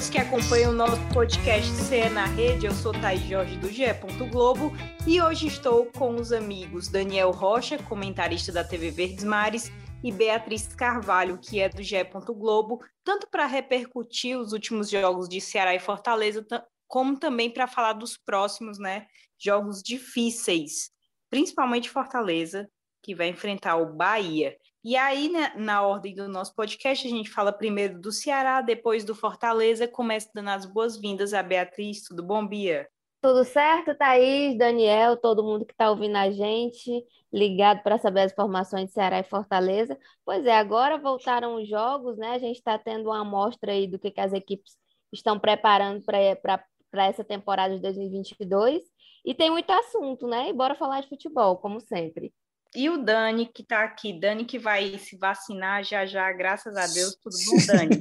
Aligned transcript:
Todos 0.00 0.08
que 0.08 0.18
acompanham 0.18 0.72
o 0.72 0.74
nosso 0.74 0.98
podcast 1.12 1.70
CE 1.72 2.08
na 2.08 2.24
Rede. 2.24 2.64
Eu 2.64 2.72
sou 2.72 2.90
Thaís 2.90 3.20
Jorge 3.22 3.58
do 3.58 3.68
GE. 3.68 3.84
Globo 4.30 4.72
e 5.06 5.20
hoje 5.20 5.46
estou 5.46 5.86
com 5.86 6.14
os 6.14 6.32
amigos 6.32 6.88
Daniel 6.88 7.30
Rocha, 7.30 7.76
comentarista 7.82 8.50
da 8.50 8.64
TV 8.64 8.90
Verdes 8.90 9.24
Mares, 9.24 9.70
e 10.02 10.10
Beatriz 10.10 10.68
Carvalho, 10.68 11.38
que 11.38 11.60
é 11.60 11.68
do 11.68 11.82
GE. 11.82 12.02
Globo, 12.28 12.80
tanto 13.04 13.28
para 13.28 13.44
repercutir 13.44 14.38
os 14.38 14.54
últimos 14.54 14.88
jogos 14.88 15.28
de 15.28 15.38
Ceará 15.38 15.74
e 15.74 15.80
Fortaleza, 15.80 16.46
como 16.88 17.18
também 17.18 17.50
para 17.50 17.66
falar 17.66 17.92
dos 17.92 18.16
próximos, 18.16 18.78
né, 18.78 19.06
jogos 19.38 19.82
difíceis, 19.82 20.90
principalmente 21.28 21.90
Fortaleza, 21.90 22.70
que 23.02 23.14
vai 23.14 23.28
enfrentar 23.28 23.76
o 23.76 23.92
Bahia. 23.94 24.56
E 24.82 24.96
aí, 24.96 25.28
né, 25.28 25.52
na 25.56 25.82
ordem 25.82 26.14
do 26.14 26.26
nosso 26.26 26.54
podcast, 26.54 27.06
a 27.06 27.10
gente 27.10 27.28
fala 27.28 27.52
primeiro 27.52 28.00
do 28.00 28.10
Ceará, 28.10 28.62
depois 28.62 29.04
do 29.04 29.14
Fortaleza. 29.14 29.86
Começa 29.86 30.30
dando 30.34 30.48
as 30.48 30.64
boas-vindas 30.64 31.34
a 31.34 31.42
Beatriz. 31.42 32.04
Tudo 32.04 32.22
bom, 32.22 32.46
Bia? 32.46 32.88
Tudo 33.20 33.44
certo, 33.44 33.94
Thaís, 33.94 34.56
Daniel, 34.56 35.14
todo 35.14 35.44
mundo 35.44 35.66
que 35.66 35.74
está 35.74 35.90
ouvindo 35.90 36.16
a 36.16 36.30
gente, 36.30 37.04
ligado 37.30 37.82
para 37.82 37.98
saber 37.98 38.22
as 38.22 38.32
informações 38.32 38.86
de 38.86 38.92
Ceará 38.94 39.18
e 39.18 39.22
Fortaleza. 39.22 39.98
Pois 40.24 40.46
é, 40.46 40.56
agora 40.56 40.96
voltaram 40.96 41.56
os 41.56 41.68
jogos, 41.68 42.16
né? 42.16 42.30
A 42.30 42.38
gente 42.38 42.56
está 42.56 42.78
tendo 42.78 43.10
uma 43.10 43.20
amostra 43.20 43.72
aí 43.72 43.86
do 43.86 43.98
que, 43.98 44.10
que 44.10 44.20
as 44.22 44.32
equipes 44.32 44.74
estão 45.12 45.38
preparando 45.38 46.02
para 46.02 47.06
essa 47.06 47.22
temporada 47.22 47.74
de 47.74 47.82
2022. 47.82 48.82
E 49.22 49.34
tem 49.34 49.50
muito 49.50 49.70
assunto, 49.70 50.26
né? 50.26 50.48
E 50.48 50.54
bora 50.54 50.74
falar 50.74 51.02
de 51.02 51.08
futebol, 51.10 51.58
como 51.58 51.78
sempre. 51.78 52.32
E 52.74 52.88
o 52.88 52.98
Dani, 52.98 53.46
que 53.52 53.62
está 53.62 53.82
aqui, 53.82 54.18
Dani 54.18 54.44
que 54.44 54.58
vai 54.58 54.98
se 54.98 55.16
vacinar 55.16 55.82
já 55.84 56.06
já, 56.06 56.32
graças 56.32 56.76
a 56.76 56.86
Deus. 56.86 57.16
Tudo 57.22 57.36
bom, 57.46 57.56
Dani? 57.66 57.98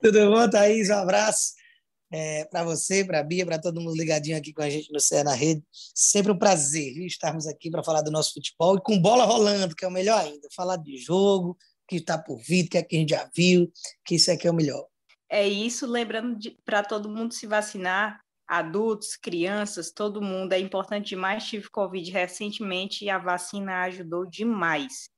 Tudo 0.00 0.30
bom, 0.30 0.48
Thaís? 0.48 0.90
Um 0.90 0.94
abraço 0.94 1.54
é, 2.10 2.44
para 2.46 2.64
você, 2.64 3.04
para 3.04 3.20
a 3.20 3.22
Bia, 3.22 3.44
para 3.44 3.58
todo 3.58 3.80
mundo 3.80 3.96
ligadinho 3.96 4.36
aqui 4.36 4.52
com 4.52 4.62
a 4.62 4.70
gente 4.70 4.92
no 4.92 5.00
CE 5.00 5.22
na 5.24 5.34
Rede. 5.34 5.62
Sempre 5.72 6.32
um 6.32 6.38
prazer 6.38 6.94
viu, 6.94 7.06
estarmos 7.06 7.46
aqui 7.46 7.70
para 7.70 7.82
falar 7.82 8.02
do 8.02 8.10
nosso 8.10 8.34
futebol 8.34 8.76
e 8.76 8.82
com 8.82 9.00
bola 9.00 9.24
rolando, 9.24 9.74
que 9.74 9.84
é 9.84 9.88
o 9.88 9.92
melhor 9.92 10.20
ainda. 10.20 10.48
Falar 10.54 10.76
de 10.76 10.96
jogo, 10.96 11.56
que 11.88 11.96
está 11.96 12.18
por 12.18 12.40
vir, 12.40 12.68
que 12.68 12.78
é 12.78 12.82
que 12.82 12.96
a 12.96 12.98
gente 13.00 13.10
já 13.10 13.28
viu, 13.34 13.70
que 14.04 14.14
isso 14.14 14.30
aqui 14.30 14.46
é 14.46 14.50
o 14.50 14.54
melhor. 14.54 14.86
É 15.28 15.46
isso, 15.46 15.86
lembrando 15.86 16.38
para 16.64 16.82
todo 16.82 17.08
mundo 17.08 17.34
se 17.34 17.46
vacinar, 17.46 18.20
adultos, 18.48 19.16
crianças, 19.16 19.92
todo 19.92 20.22
mundo. 20.22 20.54
É 20.54 20.58
importante 20.58 21.10
demais. 21.10 21.44
Tive 21.44 21.68
Covid 21.68 22.10
recentemente 22.10 23.04
e 23.04 23.10
a 23.10 23.18
vacina 23.18 23.82
ajudou 23.82 24.24
demais. 24.26 25.10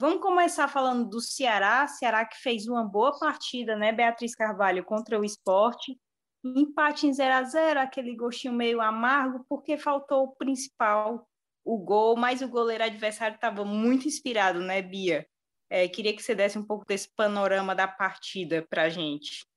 Vamos 0.00 0.22
começar 0.22 0.68
falando 0.68 1.08
do 1.08 1.20
Ceará. 1.20 1.86
Ceará 1.86 2.24
que 2.24 2.38
fez 2.38 2.66
uma 2.66 2.84
boa 2.84 3.18
partida, 3.18 3.76
né, 3.76 3.92
Beatriz 3.92 4.34
Carvalho, 4.34 4.84
contra 4.84 5.20
o 5.20 5.24
esporte. 5.24 5.98
Empate 6.44 7.06
em 7.06 7.12
0 7.12 7.34
a 7.34 7.42
0 7.42 7.80
aquele 7.80 8.16
gostinho 8.16 8.54
meio 8.54 8.80
amargo, 8.80 9.44
porque 9.48 9.76
faltou 9.76 10.22
o 10.22 10.36
principal, 10.36 11.28
o 11.64 11.76
gol, 11.76 12.16
mas 12.16 12.40
o 12.42 12.48
goleiro 12.48 12.84
adversário 12.84 13.34
estava 13.34 13.64
muito 13.64 14.06
inspirado, 14.06 14.60
né, 14.60 14.80
Bia? 14.80 15.26
É, 15.68 15.88
queria 15.88 16.14
que 16.14 16.22
você 16.22 16.34
desse 16.34 16.56
um 16.56 16.64
pouco 16.64 16.86
desse 16.86 17.12
panorama 17.14 17.74
da 17.74 17.88
partida 17.88 18.64
para 18.70 18.84
a 18.84 18.88
gente. 18.88 19.47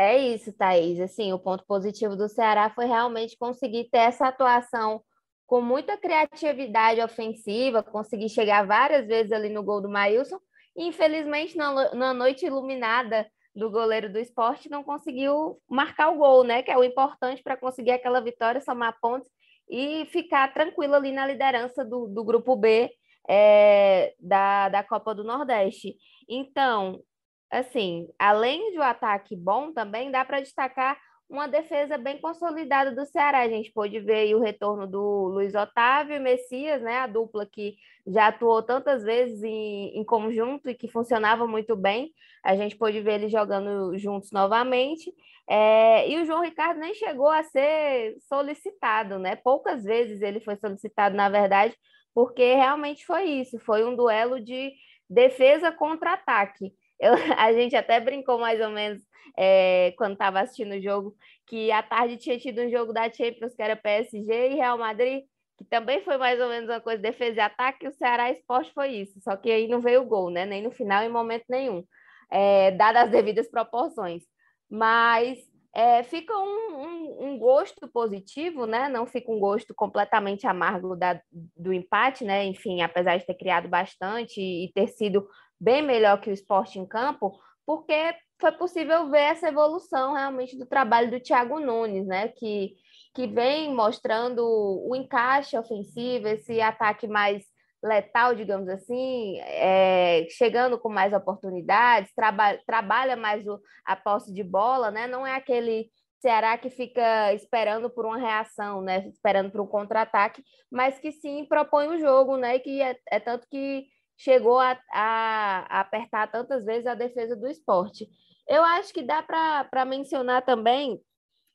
É 0.00 0.16
isso, 0.16 0.50
Thaís. 0.50 0.98
Assim, 0.98 1.30
o 1.30 1.38
ponto 1.38 1.62
positivo 1.66 2.16
do 2.16 2.26
Ceará 2.26 2.70
foi 2.70 2.86
realmente 2.86 3.36
conseguir 3.36 3.90
ter 3.90 3.98
essa 3.98 4.28
atuação 4.28 5.02
com 5.46 5.60
muita 5.60 5.94
criatividade 5.98 7.02
ofensiva, 7.02 7.82
conseguir 7.82 8.30
chegar 8.30 8.66
várias 8.66 9.06
vezes 9.06 9.30
ali 9.30 9.50
no 9.50 9.62
gol 9.62 9.78
do 9.82 9.90
Maílson. 9.90 10.38
Infelizmente, 10.74 11.54
na, 11.54 11.94
na 11.94 12.14
noite 12.14 12.46
iluminada 12.46 13.30
do 13.54 13.70
goleiro 13.70 14.10
do 14.10 14.18
esporte, 14.18 14.70
não 14.70 14.82
conseguiu 14.82 15.60
marcar 15.68 16.08
o 16.08 16.16
gol, 16.16 16.44
né? 16.44 16.62
Que 16.62 16.70
é 16.70 16.78
o 16.78 16.84
importante 16.84 17.42
para 17.42 17.58
conseguir 17.58 17.90
aquela 17.90 18.22
vitória, 18.22 18.58
somar 18.58 18.96
pontos 19.02 19.28
e 19.68 20.06
ficar 20.06 20.54
tranquilo 20.54 20.94
ali 20.94 21.12
na 21.12 21.26
liderança 21.26 21.84
do, 21.84 22.06
do 22.06 22.24
grupo 22.24 22.56
B 22.56 22.90
é, 23.28 24.14
da, 24.18 24.70
da 24.70 24.82
Copa 24.82 25.14
do 25.14 25.24
Nordeste. 25.24 25.94
Então, 26.26 27.02
assim, 27.50 28.08
além 28.18 28.72
de 28.72 28.78
um 28.78 28.82
ataque 28.82 29.34
bom, 29.36 29.72
também 29.72 30.10
dá 30.10 30.24
para 30.24 30.40
destacar 30.40 30.98
uma 31.30 31.46
defesa 31.46 31.96
bem 31.96 32.18
consolidada 32.20 32.90
do 32.90 33.06
Ceará. 33.06 33.40
A 33.40 33.48
gente 33.48 33.70
pôde 33.72 34.00
ver 34.00 34.34
o 34.34 34.40
retorno 34.40 34.86
do 34.86 35.28
Luiz 35.28 35.54
Otávio 35.54 36.16
e 36.16 36.18
Messias, 36.18 36.82
né? 36.82 36.98
A 36.98 37.06
dupla 37.06 37.46
que 37.46 37.76
já 38.04 38.26
atuou 38.26 38.62
tantas 38.62 39.04
vezes 39.04 39.42
em, 39.44 39.96
em 39.96 40.04
conjunto 40.04 40.68
e 40.68 40.74
que 40.74 40.88
funcionava 40.88 41.46
muito 41.46 41.76
bem. 41.76 42.12
A 42.42 42.56
gente 42.56 42.76
pôde 42.76 43.00
ver 43.00 43.14
eles 43.14 43.30
jogando 43.30 43.96
juntos 43.96 44.32
novamente. 44.32 45.14
É, 45.48 46.08
e 46.10 46.20
o 46.20 46.24
João 46.24 46.42
Ricardo 46.42 46.80
nem 46.80 46.94
chegou 46.94 47.28
a 47.28 47.44
ser 47.44 48.16
solicitado, 48.28 49.18
né? 49.18 49.36
Poucas 49.36 49.84
vezes 49.84 50.20
ele 50.22 50.40
foi 50.40 50.56
solicitado, 50.56 51.16
na 51.16 51.28
verdade, 51.28 51.76
porque 52.12 52.54
realmente 52.54 53.06
foi 53.06 53.24
isso. 53.24 53.58
Foi 53.60 53.84
um 53.84 53.94
duelo 53.94 54.40
de 54.40 54.72
defesa 55.08 55.70
contra 55.70 56.14
ataque. 56.14 56.72
Eu, 57.00 57.14
a 57.38 57.52
gente 57.52 57.74
até 57.74 57.98
brincou 57.98 58.38
mais 58.38 58.60
ou 58.60 58.70
menos 58.70 59.02
é, 59.36 59.92
quando 59.96 60.12
estava 60.12 60.40
assistindo 60.40 60.74
o 60.74 60.82
jogo, 60.82 61.14
que 61.46 61.70
à 61.72 61.82
tarde 61.82 62.16
tinha 62.16 62.38
tido 62.38 62.60
um 62.60 62.70
jogo 62.70 62.92
da 62.92 63.10
Champions 63.10 63.54
que 63.54 63.62
era 63.62 63.74
PSG 63.74 64.50
e 64.50 64.54
Real 64.54 64.78
Madrid, 64.78 65.24
que 65.56 65.64
também 65.64 66.02
foi 66.02 66.16
mais 66.16 66.40
ou 66.40 66.48
menos 66.48 66.68
uma 66.68 66.80
coisa, 66.80 67.02
defesa 67.02 67.36
e 67.36 67.40
ataque, 67.40 67.84
e 67.84 67.88
o 67.88 67.92
Ceará 67.92 68.30
Esporte 68.30 68.72
foi 68.72 68.88
isso, 68.88 69.20
só 69.20 69.36
que 69.36 69.50
aí 69.50 69.68
não 69.68 69.80
veio 69.80 70.02
o 70.02 70.06
gol, 70.06 70.30
né? 70.30 70.46
Nem 70.46 70.62
no 70.62 70.70
final, 70.70 71.02
em 71.02 71.08
momento 71.10 71.44
nenhum, 71.48 71.84
é, 72.30 72.70
dadas 72.72 73.04
as 73.04 73.10
devidas 73.10 73.50
proporções. 73.50 74.22
Mas 74.70 75.38
é, 75.74 76.02
fica 76.02 76.32
um, 76.36 76.46
um, 76.46 77.26
um, 77.26 77.38
gosto 77.38 77.86
positivo, 77.88 78.66
né? 78.66 78.88
Não 78.88 79.06
fica 79.06 79.30
um 79.30 79.38
gosto 79.38 79.74
completamente 79.74 80.46
amargo 80.46 80.96
da, 80.96 81.20
do 81.56 81.72
empate, 81.72 82.24
né? 82.24 82.44
Enfim, 82.44 82.80
apesar 82.80 83.18
de 83.18 83.26
ter 83.26 83.34
criado 83.34 83.68
bastante 83.68 84.40
e 84.40 84.72
ter 84.74 84.88
sido 84.88 85.28
bem 85.60 85.82
melhor 85.82 86.20
que 86.20 86.30
o 86.30 86.32
esporte 86.32 86.78
em 86.78 86.86
campo, 86.86 87.38
porque 87.66 88.14
foi 88.40 88.52
possível 88.52 89.10
ver 89.10 89.20
essa 89.20 89.48
evolução 89.48 90.14
realmente 90.14 90.58
do 90.58 90.66
trabalho 90.66 91.10
do 91.10 91.20
Thiago 91.20 91.60
Nunes, 91.60 92.06
né? 92.06 92.28
Que, 92.28 92.74
que 93.14 93.26
vem 93.26 93.74
mostrando 93.74 94.40
o 94.42 94.96
encaixe 94.96 95.56
ofensivo, 95.58 96.26
esse 96.26 96.60
ataque 96.60 97.06
mais 97.06 97.44
letal, 97.82 98.34
digamos 98.34 98.68
assim, 98.68 99.38
é, 99.40 100.26
chegando 100.30 100.78
com 100.78 100.88
mais 100.88 101.12
oportunidades, 101.12 102.12
traba 102.14 102.58
trabalha 102.66 103.16
mais 103.16 103.46
o, 103.46 103.58
a 103.86 103.96
posse 103.96 104.32
de 104.32 104.42
bola, 104.42 104.90
né? 104.90 105.06
Não 105.06 105.26
é 105.26 105.34
aquele 105.34 105.90
Ceará 106.20 106.58
que 106.58 106.68
fica 106.68 107.32
esperando 107.32 107.88
por 107.88 108.04
uma 108.04 108.18
reação, 108.18 108.82
né? 108.82 109.08
Esperando 109.08 109.50
por 109.50 109.62
um 109.62 109.66
contra-ataque, 109.66 110.44
mas 110.70 110.98
que 110.98 111.12
sim 111.12 111.46
propõe 111.46 111.88
o 111.88 111.98
jogo, 111.98 112.36
né? 112.36 112.58
Que 112.58 112.82
é, 112.82 112.96
é 113.10 113.18
tanto 113.18 113.46
que 113.48 113.86
chegou 114.20 114.58
a, 114.58 114.78
a, 114.92 115.80
apertar 115.80 116.30
tantas 116.30 116.64
vezes 116.66 116.86
a 116.86 116.94
defesa 116.94 117.34
do 117.34 117.48
esporte. 117.48 118.06
Eu 118.46 118.62
acho 118.62 118.92
que 118.92 119.02
dá 119.02 119.22
para 119.22 119.84
mencionar 119.86 120.44
também 120.44 121.00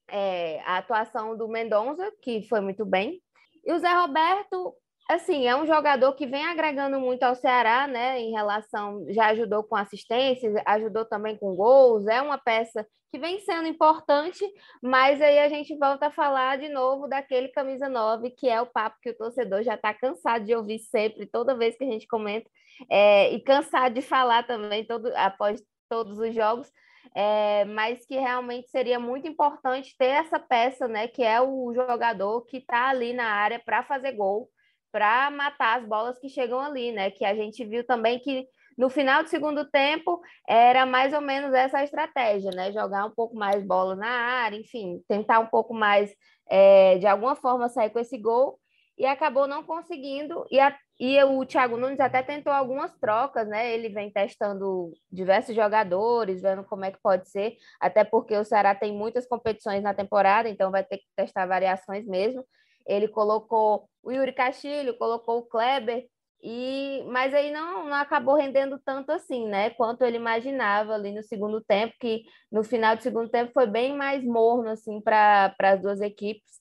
é, 0.08 0.60
a 0.62 0.78
atuação 0.78 1.38
do 1.38 1.48
Mendonça, 1.48 2.12
que 2.24 2.42
foi 2.50 2.62
muito 2.62 2.84
bem. 2.84 3.22
E 3.64 3.72
o 3.72 3.78
Zé 3.78 3.94
Roberto, 3.94 4.76
assim, 5.10 5.48
é 5.48 5.56
um 5.56 5.66
jogador 5.66 6.14
que 6.14 6.26
vem 6.26 6.46
agregando 6.46 7.00
muito 7.00 7.24
ao 7.24 7.36
Ceará, 7.36 7.88
né? 7.88 8.20
Em 8.20 8.32
relação, 8.32 9.06
já 9.10 9.28
ajudou 9.28 9.64
com 9.64 9.76
assistências, 9.76 10.54
ajudou 10.66 11.06
também 11.06 11.38
com 11.38 11.56
gols, 11.56 12.08
é 12.08 12.22
uma 12.22 12.38
peça 12.38 12.86
que 13.12 13.20
vem 13.20 13.40
sendo 13.40 13.68
importante, 13.68 14.44
mas 14.84 15.22
aí 15.22 15.40
a 15.40 15.48
gente 15.48 15.78
volta 15.78 16.08
a 16.08 16.12
falar 16.12 16.58
de 16.58 16.68
novo 16.68 17.08
daquele 17.08 17.48
camisa 17.48 17.88
9, 17.88 18.32
que 18.32 18.50
é 18.50 18.62
o 18.62 18.66
papo 18.66 18.98
que 19.02 19.12
o 19.12 19.18
torcedor 19.18 19.64
já 19.64 19.76
está 19.76 19.94
cansado 19.94 20.44
de 20.44 20.54
ouvir 20.54 20.80
sempre, 20.80 21.26
toda 21.26 21.56
vez 21.56 21.78
que 21.78 21.86
a 21.86 21.90
gente 21.90 22.08
comenta, 22.08 22.50
é, 22.90 23.32
e 23.32 23.40
cansado 23.42 23.96
de 23.96 24.02
falar 24.02 24.46
também 24.46 24.86
todo, 24.86 25.08
após 25.16 25.64
todos 25.88 26.20
os 26.20 26.36
jogos, 26.36 26.70
é, 27.16 27.64
mas 27.66 28.06
que 28.06 28.16
realmente 28.16 28.70
seria 28.70 29.00
muito 29.00 29.28
importante 29.28 29.96
ter 29.98 30.08
essa 30.08 30.40
peça, 30.40 30.88
né? 30.88 31.08
Que 31.08 31.24
é 31.24 31.40
o 31.40 31.74
jogador 31.74 32.42
que 32.46 32.58
está 32.58 32.90
ali 32.90 33.14
na 33.14 33.28
área 33.28 33.62
para 33.64 33.84
fazer 33.84 34.12
gol, 34.14 34.50
para 34.96 35.30
matar 35.30 35.82
as 35.82 35.86
bolas 35.86 36.18
que 36.18 36.30
chegam 36.30 36.58
ali, 36.58 36.94
né? 36.94 37.12
Que 37.12 37.26
a 37.26 37.36
gente 37.36 37.66
viu 37.66 37.86
também 37.86 38.18
que 38.18 38.48
no 38.78 38.90
final 38.90 39.24
do 39.24 39.30
segundo 39.30 39.70
tempo 39.70 40.22
era 40.48 40.86
mais 40.86 41.12
ou 41.12 41.20
menos 41.20 41.54
essa 41.54 41.84
estratégia, 41.84 42.50
né? 42.52 42.72
Jogar 42.72 43.06
um 43.06 43.12
pouco 43.12 43.36
mais 43.36 43.62
bola 43.62 43.94
na 43.98 44.08
área, 44.08 44.56
enfim, 44.56 45.04
tentar 45.06 45.40
um 45.42 45.48
pouco 45.48 45.74
mais 45.74 46.16
é, 46.50 46.98
de 46.98 47.06
alguma 47.06 47.36
forma 47.36 47.68
sair 47.68 47.90
com 47.90 48.00
esse 48.00 48.18
gol. 48.18 48.58
e 48.98 49.06
acabou 49.06 49.48
não 49.48 49.64
conseguindo. 49.64 50.46
E, 50.50 50.62
a, 50.62 50.74
e 50.98 51.22
o 51.26 51.46
Thiago 51.46 51.76
Nunes 51.76 52.00
até 52.00 52.24
tentou 52.24 52.54
algumas 52.54 52.98
trocas, 52.98 53.46
né? 53.50 53.74
Ele 53.74 53.90
vem 53.90 54.10
testando 54.10 54.94
diversos 55.12 55.54
jogadores, 55.54 56.42
vendo 56.42 56.64
como 56.64 56.86
é 56.86 56.92
que 56.92 57.02
pode 57.04 57.30
ser, 57.30 57.58
até 57.82 58.06
porque 58.06 58.38
o 58.38 58.46
Ceará 58.46 58.74
tem 58.74 58.94
muitas 58.94 59.28
competições 59.28 59.84
na 59.84 59.94
temporada, 59.94 60.48
então 60.48 60.72
vai 60.72 60.86
ter 60.86 61.00
que 61.00 61.06
testar 61.18 61.46
variações 61.46 62.08
mesmo. 62.08 62.46
Ele 62.88 63.08
colocou 63.08 63.90
o 64.04 64.12
Yuri 64.12 64.34
Castilho, 64.34 64.98
colocou 64.98 65.40
o 65.40 65.46
Kleber, 65.46 66.06
e 66.44 67.04
mas 67.08 67.34
aí 67.34 67.52
não, 67.52 67.86
não 67.86 67.96
acabou 67.96 68.36
rendendo 68.36 68.80
tanto 68.86 69.12
assim, 69.12 69.48
né? 69.48 69.72
Quanto 69.72 70.04
ele 70.04 70.18
imaginava 70.18 70.94
ali 70.94 71.12
no 71.12 71.24
segundo 71.24 71.62
tempo, 71.62 71.94
que 72.00 72.24
no 72.52 72.64
final 72.64 72.96
do 72.96 73.02
segundo 73.04 73.30
tempo 73.30 73.52
foi 73.54 73.68
bem 73.68 73.96
mais 73.96 74.24
morno 74.24 74.70
assim 74.70 75.02
para 75.02 75.56
as 75.60 75.82
duas 75.82 76.02
equipes 76.02 76.56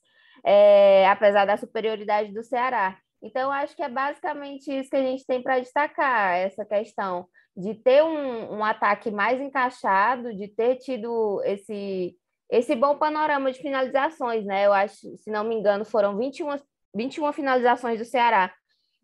é, 0.44 1.08
apesar 1.08 1.46
da 1.46 1.56
superioridade 1.56 2.32
do 2.32 2.44
Ceará. 2.44 2.98
Então, 3.22 3.50
acho 3.50 3.74
que 3.74 3.82
é 3.82 3.88
basicamente 3.88 4.70
isso 4.70 4.90
que 4.90 4.96
a 4.96 5.02
gente 5.02 5.24
tem 5.26 5.42
para 5.42 5.58
destacar, 5.58 6.36
essa 6.36 6.64
questão 6.64 7.26
de 7.56 7.74
ter 7.74 8.02
um, 8.02 8.56
um, 8.58 8.64
ataque 8.64 9.10
mais 9.10 9.40
encaixado, 9.40 10.34
de 10.34 10.48
ter 10.48 10.76
tido 10.76 11.40
esse, 11.44 12.14
esse 12.50 12.74
bom 12.74 12.96
panorama 12.96 13.50
de 13.50 13.58
finalizações, 13.58 14.44
né? 14.44 14.66
Eu 14.66 14.72
acho, 14.72 15.16
se 15.16 15.30
não 15.30 15.44
me 15.44 15.54
engano, 15.54 15.84
foram 15.84 16.16
21, 16.16 16.56
21 16.94 17.32
finalizações 17.32 17.98
do 17.98 18.04
Ceará. 18.04 18.52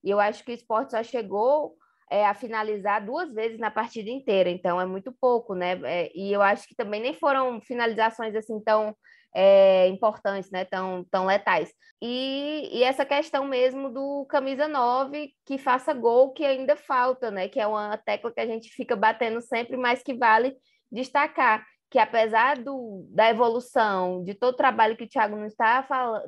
E 0.04 0.10
eu 0.10 0.20
acho 0.20 0.44
que 0.44 0.52
o 0.52 0.54
esporte 0.54 0.92
só 0.92 1.02
chegou 1.02 1.74
é, 2.10 2.26
a 2.26 2.34
finalizar 2.34 3.04
duas 3.04 3.32
vezes 3.32 3.58
na 3.58 3.70
partida 3.70 4.10
inteira, 4.10 4.50
então 4.50 4.80
é 4.80 4.86
muito 4.86 5.12
pouco, 5.20 5.54
né? 5.54 5.80
É, 5.84 6.10
e 6.14 6.32
eu 6.32 6.42
acho 6.42 6.66
que 6.66 6.74
também 6.74 7.00
nem 7.00 7.14
foram 7.14 7.60
finalizações 7.60 8.34
assim 8.34 8.60
tão 8.60 8.94
é, 9.34 9.86
importantes, 9.88 10.50
né, 10.50 10.64
tão, 10.64 11.04
tão 11.10 11.26
letais. 11.26 11.72
E, 12.02 12.68
e, 12.72 12.82
essa 12.82 13.04
questão 13.04 13.46
mesmo 13.46 13.90
do 13.90 14.26
camisa 14.28 14.66
9 14.66 15.32
que 15.46 15.58
faça 15.58 15.92
gol, 15.92 16.32
que 16.32 16.44
ainda 16.44 16.76
falta, 16.76 17.30
né, 17.30 17.48
que 17.48 17.60
é 17.60 17.66
uma 17.66 17.96
tecla 17.98 18.32
que 18.32 18.40
a 18.40 18.46
gente 18.46 18.70
fica 18.70 18.96
batendo 18.96 19.40
sempre, 19.40 19.76
mas 19.76 20.02
que 20.02 20.14
vale 20.14 20.56
destacar 20.90 21.64
que 21.90 21.98
apesar 21.98 22.56
do, 22.56 23.04
da 23.10 23.28
evolução, 23.28 24.22
de 24.22 24.32
todo 24.32 24.54
o 24.54 24.56
trabalho 24.56 24.96
que 24.96 25.04
o 25.04 25.08
Thiago 25.08 25.36
não 25.36 25.46
está 25.46 25.82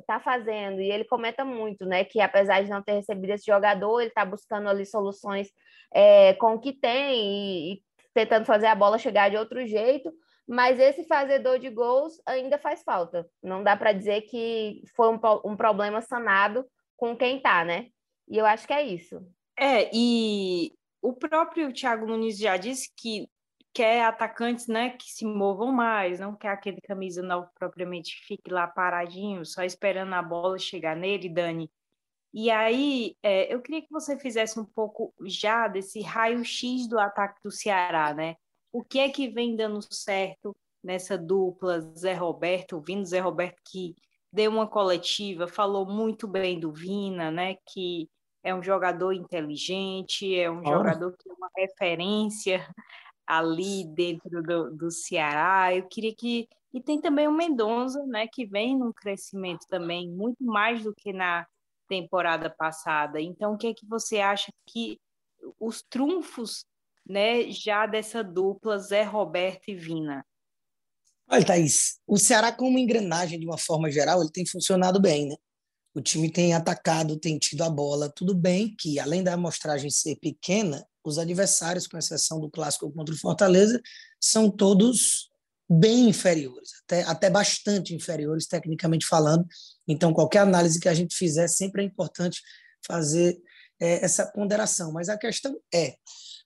tá 0.05 0.19
fazendo, 0.19 0.81
e 0.81 0.91
ele 0.91 1.05
comenta 1.05 1.45
muito, 1.45 1.85
né, 1.85 2.03
que 2.03 2.19
apesar 2.19 2.61
de 2.61 2.69
não 2.69 2.83
ter 2.83 2.93
recebido 2.93 3.31
esse 3.31 3.45
jogador, 3.45 4.01
ele 4.01 4.09
está 4.09 4.25
buscando 4.25 4.67
ali 4.67 4.85
soluções 4.85 5.47
é, 5.93 6.33
com 6.33 6.55
o 6.55 6.59
que 6.59 6.73
tem 6.73 7.15
e, 7.15 7.73
e 7.75 7.83
tentando 8.13 8.45
fazer 8.45 8.67
a 8.67 8.75
bola 8.75 8.97
chegar 8.97 9.29
de 9.29 9.37
outro 9.37 9.65
jeito, 9.65 10.11
mas 10.45 10.77
esse 10.79 11.05
fazedor 11.05 11.57
de 11.57 11.69
gols 11.69 12.21
ainda 12.25 12.57
faz 12.57 12.83
falta. 12.83 13.25
Não 13.41 13.63
dá 13.63 13.77
para 13.77 13.93
dizer 13.93 14.23
que 14.23 14.81
foi 14.95 15.09
um, 15.09 15.19
um 15.45 15.55
problema 15.55 16.01
sanado 16.01 16.65
com 16.97 17.15
quem 17.15 17.39
tá, 17.39 17.63
né? 17.63 17.87
E 18.27 18.37
eu 18.37 18.45
acho 18.45 18.67
que 18.67 18.73
é 18.73 18.83
isso. 18.83 19.25
É, 19.57 19.89
e 19.93 20.73
o 21.01 21.13
próprio 21.13 21.71
Thiago 21.71 22.05
Nunes 22.05 22.37
já 22.37 22.57
disse 22.57 22.89
que 22.97 23.29
quer 23.73 24.05
atacantes 24.05 24.67
né, 24.67 24.91
que 24.91 25.11
se 25.11 25.25
movam 25.25 25.71
mais, 25.71 26.19
não 26.19 26.35
quer 26.35 26.49
aquele 26.49 26.81
camisa 26.81 27.21
nova 27.21 27.49
propriamente 27.57 28.19
que 28.19 28.27
fique 28.27 28.51
lá 28.51 28.67
paradinho, 28.67 29.45
só 29.45 29.63
esperando 29.63 30.13
a 30.13 30.21
bola 30.21 30.59
chegar 30.59 30.95
nele, 30.95 31.29
Dani. 31.29 31.71
E 32.33 32.49
aí, 32.49 33.15
é, 33.21 33.53
eu 33.53 33.61
queria 33.61 33.81
que 33.81 33.91
você 33.91 34.17
fizesse 34.17 34.59
um 34.59 34.65
pouco 34.65 35.13
já 35.25 35.67
desse 35.67 36.01
raio-x 36.01 36.87
do 36.87 36.99
ataque 36.99 37.39
do 37.43 37.51
Ceará, 37.51 38.13
né? 38.13 38.35
o 38.73 38.83
que 38.83 38.99
é 38.99 39.07
que 39.07 39.29
vem 39.29 39.55
dando 39.55 39.79
certo 39.93 40.55
nessa 40.83 41.15
dupla 41.15 41.79
Zé 41.95 42.15
Roberto, 42.15 42.81
vindo 42.81 43.05
Zé 43.05 43.19
Roberto 43.19 43.61
que 43.63 43.95
deu 44.31 44.51
uma 44.51 44.67
coletiva, 44.67 45.47
falou 45.47 45.85
muito 45.85 46.27
bem 46.27 46.59
do 46.59 46.73
Vina, 46.73 47.29
né, 47.29 47.55
que 47.67 48.09
é 48.43 48.53
um 48.53 48.63
jogador 48.63 49.13
inteligente, 49.13 50.35
é 50.35 50.49
um 50.49 50.57
Ora. 50.57 50.65
jogador 50.65 51.15
que 51.15 51.29
é 51.29 51.33
uma 51.33 51.49
referência 51.55 52.67
ali 53.25 53.85
dentro 53.85 54.41
do, 54.43 54.75
do 54.75 54.91
Ceará. 54.91 55.75
Eu 55.75 55.87
queria 55.87 56.13
que 56.15 56.47
e 56.73 56.81
tem 56.81 56.99
também 56.99 57.27
o 57.27 57.31
Mendonça, 57.31 58.03
né, 58.07 58.27
que 58.27 58.45
vem 58.45 58.75
num 58.75 58.91
crescimento 58.91 59.67
também 59.69 60.09
muito 60.09 60.43
mais 60.43 60.83
do 60.83 60.93
que 60.93 61.13
na 61.13 61.45
temporada 61.87 62.49
passada. 62.49 63.21
Então, 63.21 63.53
o 63.53 63.57
que 63.57 63.67
é 63.67 63.73
que 63.73 63.85
você 63.85 64.19
acha 64.19 64.51
que 64.65 64.99
os 65.59 65.83
trunfos 65.83 66.65
né, 67.07 67.51
já 67.51 67.85
dessa 67.85 68.23
dupla 68.23 68.79
Zé 68.79 69.03
Roberto 69.03 69.67
e 69.67 69.75
Vina? 69.75 70.25
Olha, 71.29 71.45
Thaís, 71.45 71.99
o 72.07 72.17
Ceará 72.17 72.51
como 72.51 72.79
engrenagem, 72.79 73.39
de 73.39 73.45
uma 73.45 73.57
forma 73.57 73.91
geral, 73.91 74.21
ele 74.21 74.31
tem 74.31 74.45
funcionado 74.45 74.99
bem, 74.99 75.27
né? 75.27 75.35
O 75.93 76.01
time 76.01 76.31
tem 76.31 76.55
atacado, 76.55 77.19
tem 77.19 77.37
tido 77.37 77.61
a 77.61 77.69
bola. 77.69 78.11
Tudo 78.15 78.33
bem 78.33 78.75
que, 78.75 78.99
além 78.99 79.23
da 79.23 79.33
amostragem 79.33 79.91
ser 79.91 80.15
pequena, 80.15 80.83
os 81.09 81.17
adversários, 81.17 81.87
com 81.87 81.97
exceção 81.97 82.39
do 82.39 82.49
clássico 82.49 82.91
contra 82.91 83.13
o 83.13 83.17
Fortaleza, 83.17 83.81
são 84.19 84.49
todos 84.49 85.29
bem 85.69 86.09
inferiores, 86.09 86.71
até, 86.83 87.03
até 87.03 87.29
bastante 87.29 87.95
inferiores, 87.95 88.47
tecnicamente 88.47 89.05
falando. 89.05 89.45
Então, 89.87 90.13
qualquer 90.13 90.39
análise 90.39 90.79
que 90.79 90.89
a 90.89 90.93
gente 90.93 91.15
fizer, 91.15 91.47
sempre 91.47 91.81
é 91.81 91.85
importante 91.85 92.41
fazer 92.85 93.37
é, 93.79 94.03
essa 94.03 94.25
ponderação. 94.25 94.91
Mas 94.91 95.09
a 95.09 95.17
questão 95.17 95.57
é: 95.73 95.95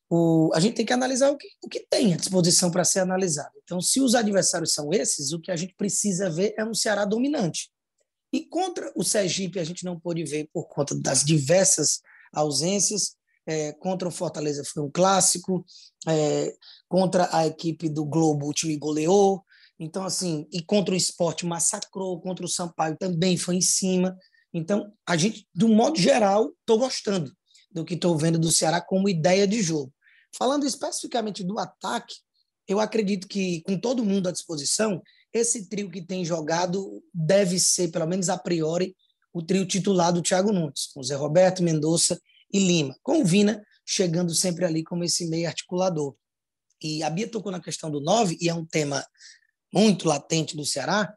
o, 0.09 0.51
a 0.53 0.59
gente 0.59 0.75
tem 0.75 0.85
que 0.85 0.93
analisar 0.93 1.29
o 1.29 1.37
que, 1.37 1.47
o 1.61 1.67
que 1.67 1.85
tem 1.89 2.13
à 2.13 2.17
disposição 2.17 2.71
para 2.71 2.83
ser 2.83 2.99
analisado. 2.99 3.51
Então, 3.63 3.81
se 3.81 3.99
os 3.99 4.15
adversários 4.15 4.73
são 4.73 4.91
esses, 4.93 5.31
o 5.33 5.39
que 5.39 5.51
a 5.51 5.55
gente 5.55 5.75
precisa 5.75 6.29
ver 6.29 6.53
é 6.57 6.63
um 6.63 6.73
Ceará 6.73 7.05
dominante. 7.05 7.69
E 8.31 8.45
contra 8.45 8.91
o 8.95 9.03
Sergipe, 9.03 9.59
a 9.59 9.63
gente 9.63 9.85
não 9.85 9.99
pôde 9.99 10.23
ver 10.23 10.49
por 10.53 10.67
conta 10.67 10.95
das 10.95 11.23
diversas 11.23 12.01
ausências. 12.33 13.15
É, 13.47 13.71
contra 13.71 14.07
o 14.07 14.11
Fortaleza 14.11 14.63
foi 14.65 14.83
um 14.83 14.91
clássico. 14.91 15.65
É, 16.07 16.53
contra 16.87 17.29
a 17.31 17.47
equipe 17.47 17.89
do 17.89 18.05
Globo, 18.05 18.47
o 18.47 18.53
time 18.53 18.77
goleou. 18.77 19.43
Então, 19.79 20.03
assim, 20.03 20.47
e 20.51 20.61
contra 20.61 20.93
o 20.93 20.97
esporte 20.97 21.45
massacrou, 21.45 22.19
contra 22.19 22.45
o 22.45 22.49
Sampaio 22.49 22.97
também 22.97 23.37
foi 23.37 23.55
em 23.55 23.61
cima. 23.61 24.17
Então, 24.53 24.91
a 25.05 25.15
gente, 25.15 25.47
do 25.53 25.67
modo 25.67 25.99
geral, 25.99 26.51
estou 26.59 26.79
gostando 26.79 27.31
do 27.71 27.85
que 27.85 27.93
estou 27.93 28.17
vendo 28.17 28.39
do 28.39 28.51
Ceará 28.51 28.81
como 28.81 29.07
ideia 29.07 29.47
de 29.47 29.61
jogo. 29.61 29.93
Falando 30.35 30.65
especificamente 30.65 31.43
do 31.43 31.59
ataque, 31.59 32.15
eu 32.67 32.79
acredito 32.79 33.27
que, 33.27 33.61
com 33.61 33.79
todo 33.79 34.03
mundo 34.03 34.27
à 34.27 34.31
disposição, 34.31 35.01
esse 35.33 35.69
trio 35.69 35.89
que 35.89 36.01
tem 36.01 36.25
jogado 36.25 37.03
deve 37.13 37.59
ser, 37.59 37.89
pelo 37.89 38.07
menos 38.07 38.29
a 38.29 38.37
priori, 38.37 38.95
o 39.31 39.43
trio 39.43 39.65
titular 39.65 40.11
do 40.11 40.21
Thiago 40.21 40.51
Nunes, 40.51 40.87
com 40.93 41.03
Zé 41.03 41.15
Roberto, 41.15 41.61
Mendonça 41.61 42.19
e 42.51 42.59
Lima, 42.59 42.95
com 43.03 43.21
o 43.21 43.25
Vina 43.25 43.63
chegando 43.85 44.33
sempre 44.33 44.65
ali 44.65 44.83
como 44.83 45.03
esse 45.03 45.27
meio 45.27 45.47
articulador. 45.47 46.15
E 46.81 47.01
a 47.01 47.09
Bia 47.09 47.29
tocou 47.29 47.51
na 47.51 47.61
questão 47.61 47.89
do 47.89 48.01
9, 48.01 48.37
e 48.39 48.49
é 48.49 48.53
um 48.53 48.65
tema 48.65 49.05
muito 49.73 50.07
latente 50.07 50.55
do 50.55 50.65
Ceará, 50.65 51.13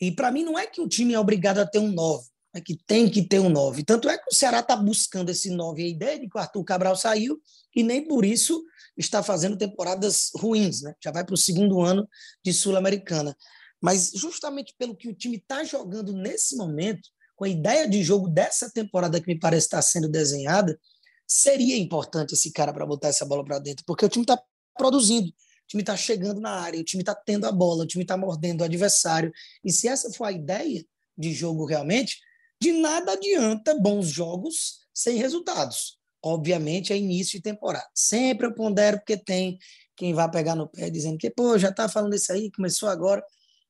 e 0.00 0.12
para 0.12 0.30
mim 0.30 0.44
não 0.44 0.58
é 0.58 0.66
que 0.66 0.80
o 0.80 0.88
time 0.88 1.14
é 1.14 1.18
obrigado 1.18 1.58
a 1.58 1.66
ter 1.66 1.78
um 1.78 1.92
9, 1.92 2.28
é 2.54 2.60
que 2.60 2.76
tem 2.86 3.10
que 3.10 3.22
ter 3.22 3.40
um 3.40 3.48
9. 3.48 3.84
Tanto 3.84 4.08
é 4.08 4.16
que 4.16 4.30
o 4.30 4.34
Ceará 4.34 4.60
está 4.60 4.76
buscando 4.76 5.30
esse 5.30 5.50
9 5.50 5.82
a 5.82 5.86
ideia 5.86 6.18
de 6.18 6.28
que 6.28 6.36
o 6.36 6.40
Arthur 6.40 6.64
Cabral 6.64 6.96
saiu 6.96 7.40
e 7.74 7.82
nem 7.82 8.06
por 8.06 8.24
isso 8.24 8.64
está 8.96 9.22
fazendo 9.22 9.56
temporadas 9.56 10.30
ruins, 10.34 10.82
né? 10.82 10.94
Já 11.02 11.10
vai 11.10 11.24
para 11.24 11.34
o 11.34 11.38
segundo 11.38 11.80
ano 11.80 12.08
de 12.44 12.52
Sul-Americana. 12.52 13.36
Mas 13.80 14.10
justamente 14.14 14.74
pelo 14.76 14.96
que 14.96 15.08
o 15.08 15.14
time 15.14 15.36
está 15.36 15.62
jogando 15.62 16.12
nesse 16.12 16.56
momento, 16.56 17.08
com 17.38 17.44
a 17.44 17.48
ideia 17.48 17.88
de 17.88 18.02
jogo 18.02 18.28
dessa 18.28 18.68
temporada 18.68 19.20
que 19.20 19.28
me 19.28 19.38
parece 19.38 19.66
estar 19.66 19.80
sendo 19.80 20.08
desenhada, 20.08 20.78
seria 21.24 21.76
importante 21.76 22.34
esse 22.34 22.52
cara 22.52 22.72
para 22.72 22.84
botar 22.84 23.08
essa 23.08 23.24
bola 23.24 23.44
para 23.44 23.60
dentro, 23.60 23.84
porque 23.86 24.04
o 24.04 24.08
time 24.08 24.24
está 24.24 24.42
produzindo, 24.76 25.28
o 25.28 25.66
time 25.68 25.82
está 25.82 25.96
chegando 25.96 26.40
na 26.40 26.50
área, 26.50 26.80
o 26.80 26.84
time 26.84 27.02
está 27.02 27.14
tendo 27.14 27.46
a 27.46 27.52
bola, 27.52 27.84
o 27.84 27.86
time 27.86 28.02
está 28.02 28.16
mordendo 28.16 28.62
o 28.62 28.64
adversário. 28.64 29.32
E 29.64 29.70
se 29.72 29.86
essa 29.86 30.10
for 30.12 30.24
a 30.24 30.32
ideia 30.32 30.84
de 31.16 31.32
jogo 31.32 31.64
realmente, 31.64 32.18
de 32.60 32.72
nada 32.72 33.12
adianta 33.12 33.78
bons 33.78 34.08
jogos 34.08 34.80
sem 34.92 35.16
resultados 35.16 35.98
obviamente, 36.22 36.92
é 36.92 36.96
início 36.96 37.38
de 37.38 37.42
temporada. 37.42 37.86
Sempre 37.94 38.46
eu 38.46 38.54
pondero 38.54 38.98
porque 38.98 39.16
tem 39.16 39.56
quem 39.96 40.12
vai 40.12 40.30
pegar 40.30 40.54
no 40.54 40.68
pé 40.68 40.90
dizendo 40.90 41.18
que, 41.18 41.30
pô, 41.30 41.56
já 41.58 41.72
tá 41.72 41.88
falando 41.88 42.14
isso 42.14 42.32
aí, 42.32 42.50
começou 42.52 42.88
agora. 42.88 43.24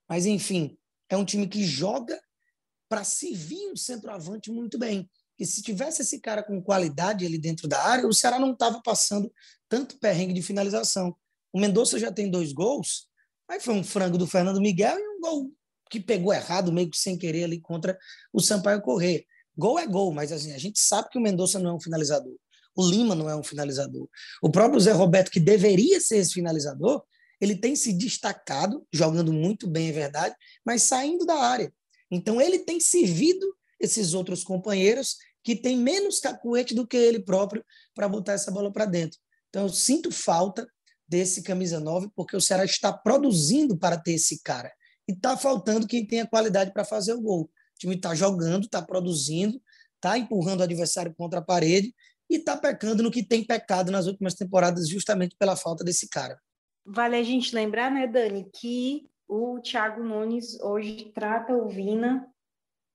Mas, 0.08 0.26
enfim, 0.26 0.76
é 1.08 1.16
um 1.16 1.24
time 1.24 1.46
que 1.46 1.64
joga 1.64 2.18
para 2.88 3.04
servir 3.04 3.70
um 3.70 3.76
centroavante 3.76 4.50
muito 4.50 4.78
bem. 4.78 5.08
E 5.38 5.46
se 5.46 5.62
tivesse 5.62 6.02
esse 6.02 6.20
cara 6.20 6.42
com 6.42 6.60
qualidade 6.62 7.24
ali 7.24 7.38
dentro 7.38 7.68
da 7.68 7.80
área, 7.80 8.06
o 8.06 8.12
Ceará 8.12 8.38
não 8.38 8.52
estava 8.52 8.80
passando 8.82 9.32
tanto 9.68 9.98
perrengue 9.98 10.32
de 10.32 10.42
finalização. 10.42 11.14
O 11.52 11.60
Mendonça 11.60 11.98
já 11.98 12.10
tem 12.10 12.30
dois 12.30 12.52
gols, 12.52 13.08
aí 13.48 13.60
foi 13.60 13.74
um 13.74 13.84
frango 13.84 14.18
do 14.18 14.26
Fernando 14.26 14.60
Miguel 14.60 14.98
e 14.98 15.08
um 15.08 15.20
gol 15.20 15.52
que 15.88 16.00
pegou 16.00 16.32
errado, 16.32 16.72
meio 16.72 16.90
que 16.90 16.98
sem 16.98 17.16
querer 17.16 17.44
ali 17.44 17.60
contra 17.60 17.98
o 18.32 18.40
Sampaio 18.40 18.82
Correr. 18.82 19.24
Gol 19.56 19.78
é 19.78 19.86
gol, 19.86 20.12
mas 20.12 20.30
assim, 20.32 20.52
a 20.52 20.58
gente 20.58 20.78
sabe 20.78 21.08
que 21.08 21.18
o 21.18 21.20
Mendonça 21.20 21.58
não 21.58 21.70
é 21.70 21.74
um 21.74 21.80
finalizador. 21.80 22.34
O 22.76 22.86
Lima 22.86 23.14
não 23.14 23.28
é 23.28 23.34
um 23.34 23.42
finalizador. 23.42 24.08
O 24.42 24.50
próprio 24.50 24.78
Zé 24.78 24.92
Roberto, 24.92 25.30
que 25.30 25.40
deveria 25.40 26.00
ser 26.00 26.18
esse 26.18 26.34
finalizador, 26.34 27.02
ele 27.40 27.56
tem 27.56 27.74
se 27.74 27.92
destacado, 27.92 28.86
jogando 28.92 29.32
muito 29.32 29.66
bem, 29.66 29.88
é 29.88 29.92
verdade, 29.92 30.34
mas 30.64 30.82
saindo 30.82 31.24
da 31.24 31.34
área. 31.34 31.72
Então, 32.10 32.40
ele 32.40 32.60
tem 32.60 32.80
servido 32.80 33.46
esses 33.80 34.14
outros 34.14 34.42
companheiros 34.42 35.16
que 35.42 35.54
têm 35.54 35.76
menos 35.76 36.20
cacuete 36.20 36.74
do 36.74 36.86
que 36.86 36.96
ele 36.96 37.20
próprio 37.20 37.64
para 37.94 38.08
botar 38.08 38.32
essa 38.32 38.50
bola 38.50 38.72
para 38.72 38.84
dentro. 38.84 39.18
Então, 39.48 39.62
eu 39.62 39.68
sinto 39.68 40.10
falta 40.10 40.66
desse 41.06 41.42
camisa 41.42 41.80
9, 41.80 42.10
porque 42.14 42.36
o 42.36 42.40
Ceará 42.40 42.64
está 42.64 42.92
produzindo 42.92 43.76
para 43.76 43.96
ter 43.96 44.12
esse 44.12 44.42
cara. 44.42 44.70
E 45.08 45.12
está 45.12 45.36
faltando 45.36 45.86
quem 45.86 46.06
tenha 46.06 46.26
qualidade 46.26 46.72
para 46.72 46.84
fazer 46.84 47.14
o 47.14 47.20
gol. 47.20 47.42
O 47.44 47.78
time 47.78 47.94
está 47.94 48.14
jogando, 48.14 48.64
está 48.64 48.82
produzindo, 48.82 49.60
está 49.94 50.18
empurrando 50.18 50.60
o 50.60 50.64
adversário 50.64 51.14
contra 51.14 51.38
a 51.38 51.42
parede 51.42 51.94
e 52.28 52.36
está 52.36 52.56
pecando 52.56 53.02
no 53.02 53.10
que 53.10 53.22
tem 53.22 53.42
pecado 53.42 53.90
nas 53.90 54.06
últimas 54.06 54.34
temporadas, 54.34 54.88
justamente 54.88 55.34
pela 55.38 55.56
falta 55.56 55.82
desse 55.82 56.08
cara. 56.08 56.38
Vale 56.84 57.16
a 57.16 57.22
gente 57.22 57.54
lembrar, 57.54 57.90
né, 57.90 58.06
Dani, 58.06 58.46
que 58.54 59.08
o 59.28 59.60
Thiago 59.60 60.02
Nunes 60.02 60.58
hoje 60.60 61.12
trata 61.12 61.52
o 61.52 61.68
Vina 61.68 62.28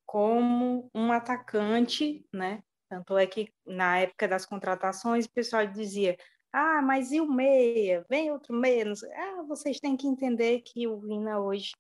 como 0.06 0.90
um 0.94 1.12
atacante, 1.12 2.28
né? 2.34 2.64
Tanto 2.90 3.18
é 3.18 3.26
que 3.26 3.52
na 3.66 4.00
época 4.00 4.28
das 4.28 4.46
contratações 4.46 5.26
o 5.26 5.32
pessoal 5.32 5.66
dizia: 5.68 6.18
ah, 6.52 6.82
mas 6.82 7.12
e 7.12 7.22
o 7.22 7.32
meia? 7.32 8.06
Vem 8.10 8.32
outro 8.32 8.54
meia? 8.54 8.86
Ah, 9.16 9.44
vocês 9.48 9.80
têm 9.80 9.96
que 9.96 10.08
entender 10.08 10.62
que 10.62 10.88
o 10.88 11.00
Vina 11.00 11.40
hoje 11.40 11.72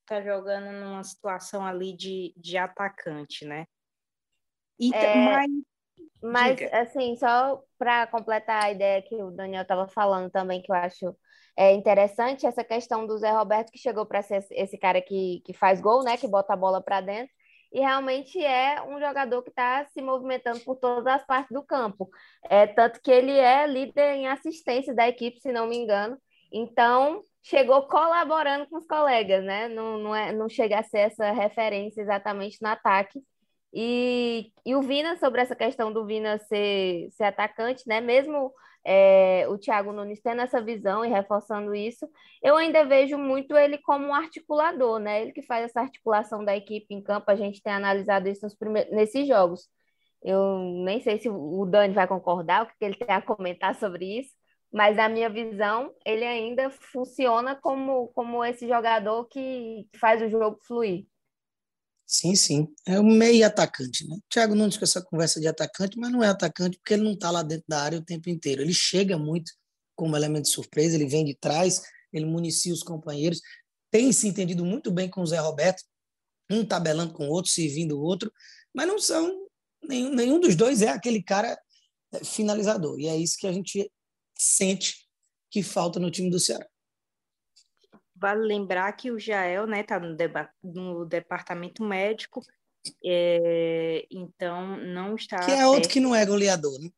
está 0.00 0.22
jogando 0.22 0.72
numa 0.72 1.04
situação 1.04 1.64
ali 1.64 1.94
de, 1.94 2.32
de 2.36 2.56
atacante, 2.56 3.44
né? 3.44 3.66
E, 4.78 4.94
é, 4.94 5.14
mas, 5.24 5.50
mas 6.22 6.72
assim, 6.72 7.16
só 7.16 7.62
para 7.76 8.06
completar 8.06 8.64
a 8.64 8.70
ideia 8.70 9.02
que 9.02 9.16
o 9.16 9.30
Daniel 9.30 9.62
estava 9.62 9.88
falando 9.88 10.30
também, 10.30 10.62
que 10.62 10.70
eu 10.70 10.76
acho 10.76 11.16
é 11.58 11.72
interessante, 11.72 12.46
essa 12.46 12.62
questão 12.62 13.06
do 13.06 13.18
Zé 13.18 13.30
Roberto, 13.32 13.72
que 13.72 13.78
chegou 13.78 14.06
para 14.06 14.22
ser 14.22 14.46
esse 14.52 14.78
cara 14.78 15.02
que, 15.02 15.42
que 15.44 15.52
faz 15.52 15.80
gol, 15.80 16.04
né? 16.04 16.16
Que 16.16 16.28
bota 16.28 16.52
a 16.52 16.56
bola 16.56 16.80
para 16.80 17.00
dentro 17.00 17.34
e 17.72 17.80
realmente 17.80 18.42
é 18.42 18.82
um 18.82 18.98
jogador 18.98 19.42
que 19.42 19.50
está 19.50 19.84
se 19.86 20.00
movimentando 20.00 20.60
por 20.60 20.76
todas 20.76 21.06
as 21.06 21.26
partes 21.26 21.52
do 21.52 21.62
campo. 21.62 22.08
É, 22.44 22.66
tanto 22.66 23.00
que 23.00 23.10
ele 23.10 23.32
é 23.32 23.66
líder 23.66 24.14
em 24.14 24.28
assistência 24.28 24.94
da 24.94 25.08
equipe, 25.08 25.40
se 25.40 25.52
não 25.52 25.66
me 25.66 25.76
engano. 25.76 26.16
Então, 26.50 27.22
chegou 27.42 27.82
colaborando 27.82 28.66
com 28.68 28.76
os 28.76 28.86
colegas, 28.86 29.44
né? 29.44 29.68
Não, 29.68 29.98
não, 29.98 30.14
é, 30.14 30.32
não 30.32 30.48
chega 30.48 30.78
a 30.78 30.82
ser 30.82 30.98
essa 30.98 31.30
referência 31.30 32.00
exatamente 32.00 32.58
no 32.62 32.68
ataque. 32.68 33.20
E, 33.72 34.50
e 34.64 34.74
o 34.74 34.80
Vina, 34.80 35.16
sobre 35.16 35.42
essa 35.42 35.54
questão 35.54 35.92
do 35.92 36.06
Vina 36.06 36.38
ser, 36.38 37.10
ser 37.12 37.24
atacante, 37.24 37.82
né? 37.86 38.00
Mesmo 38.00 38.52
é, 38.90 39.46
o 39.48 39.58
Thiago 39.58 39.92
Nunes 39.92 40.18
tendo 40.22 40.40
essa 40.40 40.62
visão 40.62 41.04
e 41.04 41.08
reforçando 41.08 41.74
isso, 41.74 42.08
eu 42.42 42.56
ainda 42.56 42.86
vejo 42.86 43.18
muito 43.18 43.54
ele 43.54 43.76
como 43.76 44.06
um 44.06 44.14
articulador, 44.14 44.98
né? 44.98 45.20
Ele 45.20 45.32
que 45.32 45.42
faz 45.42 45.66
essa 45.66 45.82
articulação 45.82 46.42
da 46.42 46.56
equipe 46.56 46.94
em 46.94 47.02
campo, 47.02 47.30
a 47.30 47.36
gente 47.36 47.62
tem 47.62 47.70
analisado 47.74 48.28
isso 48.28 48.46
nesses 48.90 49.28
jogos. 49.28 49.68
Eu 50.22 50.58
nem 50.84 51.00
sei 51.00 51.18
se 51.18 51.28
o 51.28 51.66
Dani 51.66 51.92
vai 51.92 52.08
concordar, 52.08 52.64
o 52.64 52.66
que 52.66 52.72
ele 52.80 52.94
tem 52.94 53.14
a 53.14 53.20
comentar 53.20 53.74
sobre 53.74 54.20
isso, 54.20 54.30
mas 54.72 54.96
na 54.96 55.06
minha 55.06 55.28
visão, 55.28 55.92
ele 56.04 56.24
ainda 56.24 56.70
funciona 56.70 57.54
como, 57.56 58.08
como 58.14 58.42
esse 58.42 58.66
jogador 58.66 59.26
que 59.26 59.86
faz 60.00 60.22
o 60.22 60.30
jogo 60.30 60.58
fluir. 60.66 61.04
Sim, 62.10 62.34
sim. 62.34 62.66
É 62.86 62.98
o 62.98 63.04
meio 63.04 63.46
atacante, 63.46 64.08
né? 64.08 64.16
Thiago 64.30 64.54
Nunes 64.54 64.78
com 64.78 64.84
essa 64.84 65.02
conversa 65.02 65.38
de 65.38 65.46
atacante, 65.46 65.98
mas 65.98 66.10
não 66.10 66.24
é 66.24 66.28
atacante 66.28 66.78
porque 66.78 66.94
ele 66.94 67.02
não 67.02 67.12
está 67.12 67.30
lá 67.30 67.42
dentro 67.42 67.66
da 67.68 67.82
área 67.82 67.98
o 67.98 68.04
tempo 68.04 68.30
inteiro. 68.30 68.62
Ele 68.62 68.72
chega 68.72 69.18
muito 69.18 69.52
como 69.94 70.16
elemento 70.16 70.44
de 70.44 70.50
surpresa, 70.50 70.94
ele 70.94 71.06
vem 71.06 71.22
de 71.22 71.34
trás, 71.34 71.82
ele 72.10 72.24
municia 72.24 72.72
os 72.72 72.82
companheiros, 72.82 73.42
tem 73.90 74.10
se 74.10 74.26
entendido 74.26 74.64
muito 74.64 74.90
bem 74.90 75.10
com 75.10 75.20
o 75.20 75.26
Zé 75.26 75.38
Roberto, 75.38 75.84
um 76.50 76.64
tabelando 76.64 77.12
com 77.12 77.28
o 77.28 77.30
outro, 77.30 77.50
servindo 77.50 77.98
o 77.98 78.02
outro, 78.02 78.32
mas 78.72 78.86
não 78.86 78.98
são, 78.98 79.46
nenhum, 79.82 80.14
nenhum 80.14 80.40
dos 80.40 80.56
dois 80.56 80.80
é 80.80 80.88
aquele 80.88 81.22
cara 81.22 81.58
é, 82.14 82.24
finalizador. 82.24 82.98
E 82.98 83.06
é 83.06 83.16
isso 83.16 83.36
que 83.38 83.46
a 83.46 83.52
gente 83.52 83.92
sente 84.34 85.06
que 85.50 85.62
falta 85.62 86.00
no 86.00 86.10
time 86.10 86.30
do 86.30 86.40
Ceará. 86.40 86.66
Vale 88.20 88.46
lembrar 88.46 88.90
que 88.92 89.10
o 89.10 89.18
Jael 89.18 89.64
está 89.64 90.00
né, 90.00 90.16
tá 90.16 90.50
no, 90.62 90.72
no, 90.72 91.06
departamento 91.06 91.84
médico, 91.84 92.42
é, 93.04 94.06
então 94.10 94.76
não 94.76 95.14
está. 95.14 95.38
Que 95.44 95.52
é 95.52 95.66
outro 95.66 95.88
que 95.88 96.00
não 96.00 96.14
é 96.14 96.26
goleador, 96.26 96.78
né? 96.80 96.90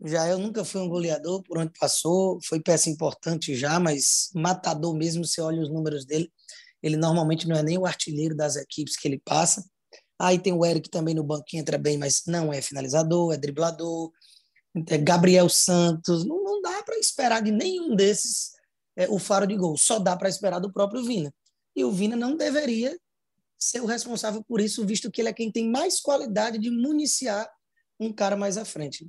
O 0.00 0.08
Jael 0.08 0.38
nunca 0.38 0.64
foi 0.64 0.80
um 0.80 0.88
goleador, 0.88 1.42
por 1.42 1.58
onde 1.58 1.72
passou, 1.78 2.40
foi 2.42 2.60
peça 2.60 2.90
importante 2.90 3.54
já, 3.54 3.78
mas 3.78 4.30
matador 4.34 4.96
mesmo, 4.96 5.24
você 5.24 5.40
olha 5.40 5.62
os 5.62 5.70
números 5.70 6.04
dele, 6.04 6.32
ele 6.82 6.96
normalmente 6.96 7.46
não 7.46 7.56
é 7.56 7.62
nem 7.62 7.78
o 7.78 7.86
artilheiro 7.86 8.34
das 8.34 8.56
equipes 8.56 8.96
que 8.96 9.06
ele 9.06 9.22
passa. 9.24 9.64
Aí 10.18 10.38
tem 10.38 10.52
o 10.52 10.64
Eric 10.64 10.88
também 10.88 11.14
no 11.14 11.22
banco 11.22 11.44
que 11.46 11.56
entra 11.58 11.78
bem, 11.78 11.98
mas 11.98 12.22
não 12.26 12.52
é 12.52 12.60
finalizador, 12.60 13.32
é 13.32 13.36
driblador. 13.36 14.10
É 14.88 14.98
Gabriel 14.98 15.48
Santos, 15.48 16.24
não, 16.24 16.42
não 16.42 16.62
dá 16.62 16.82
para 16.82 16.98
esperar 16.98 17.42
de 17.42 17.52
nenhum 17.52 17.94
desses 17.94 18.51
é, 18.96 19.08
o 19.08 19.18
faro 19.18 19.46
de 19.46 19.56
gol. 19.56 19.76
Só 19.76 19.98
dá 19.98 20.16
para 20.16 20.28
esperar 20.28 20.58
do 20.58 20.72
próprio 20.72 21.02
Vina. 21.02 21.32
E 21.74 21.84
o 21.84 21.90
Vina 21.90 22.16
não 22.16 22.36
deveria 22.36 22.96
ser 23.58 23.80
o 23.80 23.86
responsável 23.86 24.42
por 24.44 24.60
isso, 24.60 24.84
visto 24.84 25.10
que 25.10 25.20
ele 25.20 25.28
é 25.28 25.32
quem 25.32 25.50
tem 25.50 25.70
mais 25.70 26.00
qualidade 26.00 26.58
de 26.58 26.70
municiar 26.70 27.48
um 27.98 28.12
cara 28.12 28.36
mais 28.36 28.58
à 28.58 28.64
frente. 28.64 29.08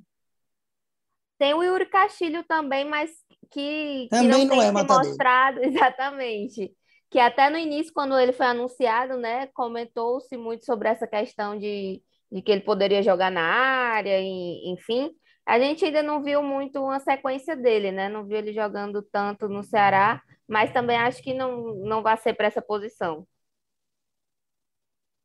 Tem 1.38 1.54
o 1.54 1.64
Yuri 1.64 1.88
Castilho 1.88 2.44
também, 2.48 2.88
mas 2.88 3.12
que, 3.50 4.08
também 4.10 4.42
que 4.42 4.46
não, 4.46 4.58
não 4.58 4.62
é 4.62 4.68
se 4.68 4.88
mostrado 4.88 5.60
exatamente. 5.66 6.74
Que 7.10 7.20
até 7.20 7.50
no 7.50 7.58
início, 7.58 7.92
quando 7.94 8.18
ele 8.18 8.32
foi 8.32 8.46
anunciado, 8.46 9.18
né, 9.18 9.48
comentou-se 9.48 10.36
muito 10.38 10.66
sobre 10.66 10.90
essa 10.90 11.08
questão 11.08 11.58
de, 11.58 12.02
de 12.34 12.42
que 12.42 12.52
ele 12.52 12.62
poderia 12.62 13.04
jogar 13.04 13.32
na 13.32 13.44
área, 13.44 14.20
e, 14.20 14.72
enfim. 14.72 15.12
A 15.46 15.60
gente 15.60 15.86
ainda 15.86 16.02
não 16.02 16.24
viu 16.24 16.42
muito 16.42 16.82
uma 16.82 17.00
sequência 17.00 17.56
dele, 17.56 17.92
né? 17.92 18.10
Não 18.10 18.26
viu 18.26 18.38
ele 18.38 18.52
jogando 18.54 19.04
tanto 19.04 19.48
no 19.48 19.64
Ceará, 19.64 20.22
mas 20.48 20.72
também 20.74 20.98
acho 20.98 21.22
que 21.22 21.34
não, 21.34 21.76
não 21.76 22.02
vai 22.02 22.18
ser 22.18 22.34
para 22.34 22.48
essa 22.48 22.62
posição. 22.62 23.28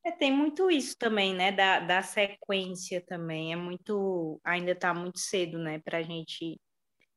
É, 0.05 0.11
tem 0.13 0.31
muito 0.31 0.71
isso 0.71 0.97
também, 0.99 1.35
né? 1.35 1.51
Da, 1.51 1.81
da 1.81 2.03
sequência 2.03 3.01
também. 3.07 3.53
É 3.53 3.57
muito. 3.57 4.39
Ainda 4.45 4.73
está 4.73 4.93
muito 4.93 5.19
cedo, 5.19 5.59
né? 5.59 5.79
Para 5.81 5.99
a 5.99 6.03
gente. 6.03 6.61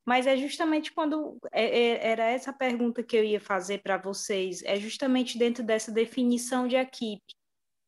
Mas 0.06 0.26
é 0.26 0.36
justamente 0.38 0.92
quando. 0.92 1.38
É, 1.52 1.64
é, 1.64 2.10
era 2.12 2.24
essa 2.24 2.52
pergunta 2.52 3.02
que 3.02 3.16
eu 3.16 3.24
ia 3.24 3.40
fazer 3.40 3.82
para 3.82 3.98
vocês. 3.98 4.62
É 4.64 4.76
justamente 4.76 5.38
dentro 5.38 5.62
dessa 5.62 5.92
definição 5.92 6.66
de 6.66 6.76
equipe. 6.76 7.34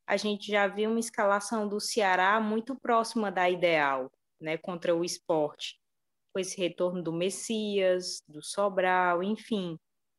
A 0.07 0.17
gente 0.17 0.51
já 0.51 0.67
viu 0.67 0.91
uma 0.91 0.99
escalação 0.99 1.67
do 1.67 1.79
Ceará 1.79 2.39
muito 2.39 2.75
próxima 2.75 3.31
da 3.31 3.49
ideal 3.49 4.11
né, 4.39 4.57
contra 4.57 4.95
o 4.95 5.03
esporte, 5.03 5.79
com 6.33 6.39
esse 6.39 6.57
retorno 6.57 7.01
do 7.01 7.11
Messias, 7.11 8.21
do 8.27 8.41
Sobral, 8.43 9.23
enfim. 9.23 9.77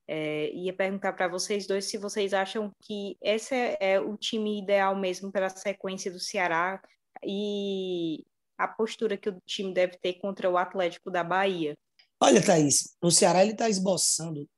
É, 0.08 0.52
ia 0.52 0.72
perguntar 0.72 1.12
para 1.12 1.28
vocês 1.28 1.66
dois 1.66 1.84
se 1.86 1.98
vocês 1.98 2.32
acham 2.32 2.70
que 2.80 3.16
esse 3.20 3.54
é, 3.54 3.76
é 3.80 4.00
o 4.00 4.16
time 4.16 4.60
ideal 4.60 4.94
mesmo 4.94 5.32
para 5.32 5.46
a 5.46 5.50
sequência 5.50 6.10
do 6.10 6.20
Ceará 6.20 6.80
e 7.24 8.24
a 8.56 8.68
postura 8.68 9.16
que 9.16 9.28
o 9.28 9.36
time 9.44 9.74
deve 9.74 9.98
ter 9.98 10.14
contra 10.14 10.48
o 10.48 10.56
Atlético 10.56 11.10
da 11.10 11.24
Bahia. 11.24 11.74
Olha, 12.20 12.42
Thaís, 12.42 12.96
o 13.02 13.10
Ceará 13.10 13.42
ele 13.42 13.52
está 13.52 13.68
esboçando, 13.68 14.48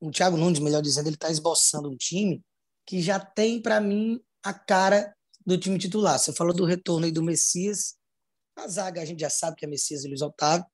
o 0.00 0.10
Thiago 0.10 0.36
Nunes, 0.36 0.60
melhor 0.60 0.80
dizendo, 0.80 1.08
ele 1.08 1.16
está 1.16 1.30
esboçando 1.30 1.90
um 1.90 1.96
time 1.96 2.40
que 2.86 3.00
já 3.00 3.20
tem, 3.20 3.60
para 3.60 3.80
mim, 3.80 4.20
a 4.42 4.52
cara 4.52 5.14
do 5.44 5.58
time 5.58 5.78
titular. 5.78 6.18
Você 6.18 6.32
falou 6.32 6.54
do 6.54 6.64
retorno 6.64 7.06
aí 7.06 7.12
do 7.12 7.22
Messias, 7.22 7.94
a 8.56 8.68
zaga, 8.68 9.00
a 9.00 9.04
gente 9.04 9.20
já 9.20 9.30
sabe 9.30 9.56
que 9.56 9.64
é 9.64 9.68
Messias 9.68 10.04
e 10.04 10.08
Luiz 10.08 10.22
Otávio. 10.22 10.66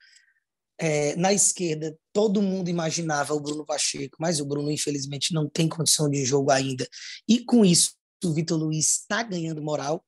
É, 0.80 1.16
na 1.16 1.32
esquerda, 1.32 1.96
todo 2.12 2.40
mundo 2.40 2.68
imaginava 2.68 3.34
o 3.34 3.40
Bruno 3.40 3.64
Pacheco, 3.64 4.16
mas 4.20 4.40
o 4.40 4.46
Bruno, 4.46 4.70
infelizmente, 4.70 5.34
não 5.34 5.48
tem 5.48 5.68
condição 5.68 6.08
de 6.08 6.24
jogo 6.24 6.50
ainda. 6.52 6.88
E 7.26 7.44
com 7.44 7.64
isso, 7.64 7.92
o 8.24 8.32
Vitor 8.32 8.58
Luiz 8.58 9.00
está 9.00 9.22
ganhando 9.22 9.62
moral. 9.62 10.04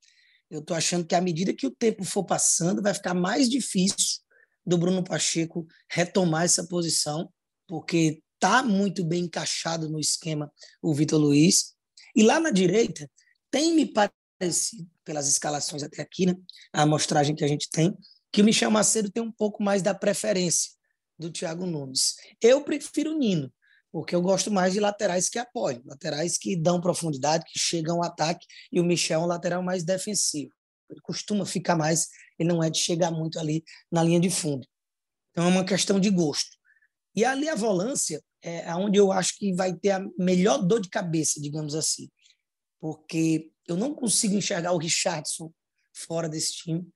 Eu 0.48 0.60
estou 0.60 0.76
achando 0.76 1.04
que, 1.06 1.14
à 1.14 1.20
medida 1.20 1.54
que 1.54 1.66
o 1.66 1.70
tempo 1.70 2.04
for 2.04 2.24
passando, 2.24 2.82
vai 2.82 2.94
ficar 2.94 3.14
mais 3.14 3.48
difícil 3.48 4.20
do 4.64 4.78
Bruno 4.78 5.02
Pacheco 5.02 5.66
retomar 5.90 6.44
essa 6.44 6.64
posição, 6.66 7.32
porque 7.66 8.22
está 8.34 8.62
muito 8.62 9.04
bem 9.04 9.24
encaixado 9.24 9.88
no 9.88 9.98
esquema 9.98 10.52
o 10.80 10.94
Vitor 10.94 11.20
Luiz. 11.20 11.74
E 12.14 12.22
lá 12.22 12.40
na 12.40 12.50
direita, 12.50 13.08
tem 13.50 13.74
me 13.74 13.86
parecido, 13.86 14.88
pelas 15.04 15.28
escalações 15.28 15.82
até 15.82 16.02
aqui, 16.02 16.26
né, 16.26 16.34
a 16.72 16.82
amostragem 16.82 17.34
que 17.34 17.44
a 17.44 17.48
gente 17.48 17.68
tem, 17.70 17.94
que 18.32 18.40
o 18.42 18.44
Michel 18.44 18.70
Macedo 18.70 19.10
tem 19.10 19.22
um 19.22 19.32
pouco 19.32 19.62
mais 19.62 19.82
da 19.82 19.94
preferência 19.94 20.70
do 21.18 21.30
Thiago 21.30 21.66
Nunes. 21.66 22.14
Eu 22.40 22.62
prefiro 22.62 23.12
o 23.12 23.18
Nino, 23.18 23.52
porque 23.92 24.14
eu 24.14 24.22
gosto 24.22 24.50
mais 24.50 24.72
de 24.72 24.80
laterais 24.80 25.28
que 25.28 25.38
apoiam, 25.38 25.82
laterais 25.84 26.38
que 26.38 26.56
dão 26.56 26.80
profundidade, 26.80 27.44
que 27.44 27.58
chegam 27.58 27.96
ao 27.96 28.04
ataque, 28.04 28.46
e 28.72 28.80
o 28.80 28.84
Michel 28.84 29.20
é 29.20 29.24
um 29.24 29.26
lateral 29.26 29.62
mais 29.62 29.84
defensivo. 29.84 30.52
Ele 30.88 31.00
costuma 31.02 31.44
ficar 31.44 31.76
mais, 31.76 32.08
ele 32.38 32.48
não 32.48 32.62
é 32.62 32.70
de 32.70 32.78
chegar 32.78 33.10
muito 33.10 33.38
ali 33.38 33.62
na 33.90 34.02
linha 34.02 34.20
de 34.20 34.30
fundo. 34.30 34.66
Então 35.30 35.44
é 35.44 35.48
uma 35.48 35.64
questão 35.64 36.00
de 36.00 36.10
gosto. 36.10 36.56
E 37.14 37.24
ali 37.24 37.48
a 37.48 37.54
volância 37.54 38.22
é 38.42 38.74
onde 38.74 38.98
eu 38.98 39.12
acho 39.12 39.36
que 39.36 39.52
vai 39.54 39.74
ter 39.74 39.90
a 39.90 40.06
melhor 40.18 40.58
dor 40.58 40.80
de 40.80 40.88
cabeça, 40.88 41.40
digamos 41.40 41.74
assim, 41.74 42.08
porque 42.80 43.52
eu 43.68 43.76
não 43.76 43.94
consigo 43.94 44.34
enxergar 44.34 44.72
o 44.72 44.78
Richardson 44.78 45.52
fora 45.92 46.28
desse 46.28 46.54
time. 46.54 46.88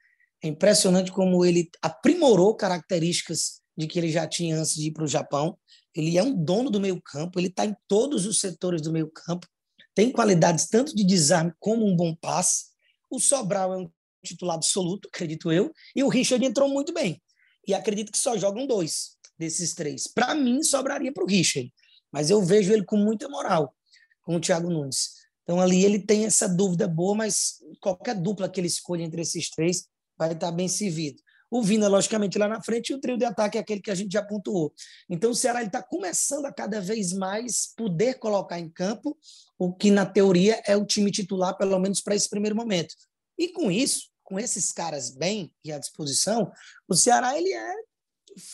É 0.43 0.49
impressionante 0.49 1.13
como 1.13 1.45
ele 1.45 1.71
aprimorou 1.81 2.57
características 2.57 3.61
de 3.77 3.87
que 3.87 3.99
ele 3.99 4.11
já 4.11 4.27
tinha 4.27 4.59
antes 4.59 4.75
de 4.75 4.89
ir 4.89 4.93
para 4.93 5.05
o 5.05 5.09
Japão. 5.09 5.59
Ele 5.95 6.19
é 6.19 6.23
um 6.23 6.35
dono 6.35 6.71
do 6.71 6.81
meio 6.81 7.01
campo, 7.01 7.39
ele 7.39 7.49
está 7.49 7.65
em 7.65 7.77
todos 7.87 8.27
os 8.27 8.41
setores 8.41 8.83
do 8.83 8.93
meio 8.93 9.11
campo, 9.11 9.47
tem 9.95 10.11
qualidades 10.11 10.67
tanto 10.67 10.95
de 10.95 11.05
desarme 11.05 11.53
como 11.61 11.87
um 11.87 11.95
bom 11.95 12.15
passe. 12.17 12.65
O 13.09 13.21
Sobral 13.21 13.73
é 13.73 13.77
um 13.79 13.91
titular 14.25 14.57
absoluto, 14.57 15.09
acredito 15.13 15.53
eu, 15.53 15.71
e 15.95 16.03
o 16.03 16.09
Richard 16.09 16.45
entrou 16.45 16.69
muito 16.69 16.93
bem. 16.93 17.23
E 17.67 17.73
acredito 17.73 18.11
que 18.11 18.19
só 18.19 18.37
jogam 18.37 18.67
dois 18.67 19.17
desses 19.39 19.75
três. 19.75 20.09
Para 20.09 20.35
mim, 20.35 20.63
sobraria 20.63 21.13
para 21.13 21.25
o 21.25 21.27
Richard, 21.27 21.73
mas 22.11 22.31
eu 22.31 22.43
vejo 22.43 22.73
ele 22.73 22.85
com 22.85 22.97
muita 22.97 23.29
moral, 23.29 23.75
com 24.23 24.37
o 24.37 24.41
Thiago 24.41 24.69
Nunes. 24.69 25.24
Então, 25.45 25.61
ali 25.61 25.85
ele 25.85 25.99
tem 25.99 26.25
essa 26.25 26.49
dúvida 26.49 26.89
boa, 26.89 27.15
mas 27.15 27.61
qualquer 27.81 28.15
dupla 28.15 28.49
que 28.49 28.61
ele 28.61 28.67
escolha 28.67 29.03
entre 29.03 29.21
esses 29.21 29.49
três 29.51 29.87
vai 30.17 30.33
estar 30.33 30.51
bem 30.51 30.69
servido. 30.69 31.23
O 31.51 31.63
Vina, 31.63 31.87
logicamente, 31.87 32.39
lá 32.39 32.49
na 32.49 32.61
frente, 32.61 32.91
e 32.91 32.95
o 32.95 33.01
trio 33.01 33.17
de 33.17 33.25
ataque 33.25 33.59
é 33.59 33.61
aquele 33.61 33.81
que 33.81 33.91
a 33.91 33.95
gente 33.95 34.13
já 34.13 34.23
pontuou. 34.25 34.73
Então, 35.09 35.31
o 35.31 35.35
Ceará 35.35 35.63
está 35.63 35.83
começando 35.83 36.47
a 36.47 36.53
cada 36.53 36.81
vez 36.81 37.13
mais 37.13 37.73
poder 37.77 38.15
colocar 38.15 38.59
em 38.59 38.69
campo 38.69 39.17
o 39.59 39.73
que, 39.73 39.91
na 39.91 40.05
teoria, 40.05 40.61
é 40.67 40.77
o 40.77 40.85
time 40.85 41.13
titular, 41.13 41.57
pelo 41.57 41.79
menos 41.79 42.01
para 42.01 42.17
esse 42.17 42.29
primeiro 42.29 42.57
momento. 42.57 42.95
E 43.39 43.49
com 43.49 43.71
isso, 43.71 44.11
com 44.25 44.39
esses 44.39 44.73
caras 44.73 45.11
bem 45.11 45.53
e 45.65 45.71
à 45.71 45.79
disposição, 45.79 46.51
o 46.89 46.95
Ceará 46.95 47.39
ele 47.39 47.53
é 47.53 47.75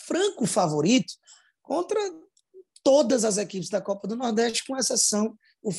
franco 0.05 0.45
favorito 0.45 1.13
contra 1.63 1.99
todas 2.83 3.23
as 3.23 3.37
equipes 3.37 3.69
da 3.69 3.81
Copa 3.81 4.07
do 4.07 4.15
Nordeste, 4.15 4.65
com 4.67 4.77
exceção 4.77 5.35
o 5.61 5.71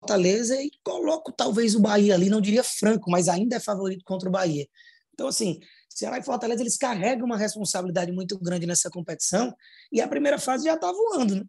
Fortaleza, 0.00 0.60
e 0.60 0.70
coloco 0.84 1.32
talvez 1.32 1.74
o 1.74 1.80
Bahia 1.80 2.14
ali, 2.14 2.28
não 2.28 2.40
diria 2.40 2.62
franco, 2.62 3.10
mas 3.10 3.28
ainda 3.28 3.56
é 3.56 3.60
favorito 3.60 4.04
contra 4.04 4.28
o 4.28 4.32
Bahia. 4.32 4.66
Então, 5.14 5.28
assim, 5.28 5.58
Ceará 5.88 6.18
e 6.18 6.22
Fortaleza, 6.22 6.62
eles 6.62 6.76
carregam 6.76 7.24
uma 7.24 7.38
responsabilidade 7.38 8.12
muito 8.12 8.38
grande 8.38 8.66
nessa 8.66 8.90
competição, 8.90 9.54
e 9.90 10.00
a 10.00 10.06
primeira 10.06 10.38
fase 10.38 10.64
já 10.64 10.74
está 10.74 10.92
voando, 10.92 11.36
né? 11.36 11.42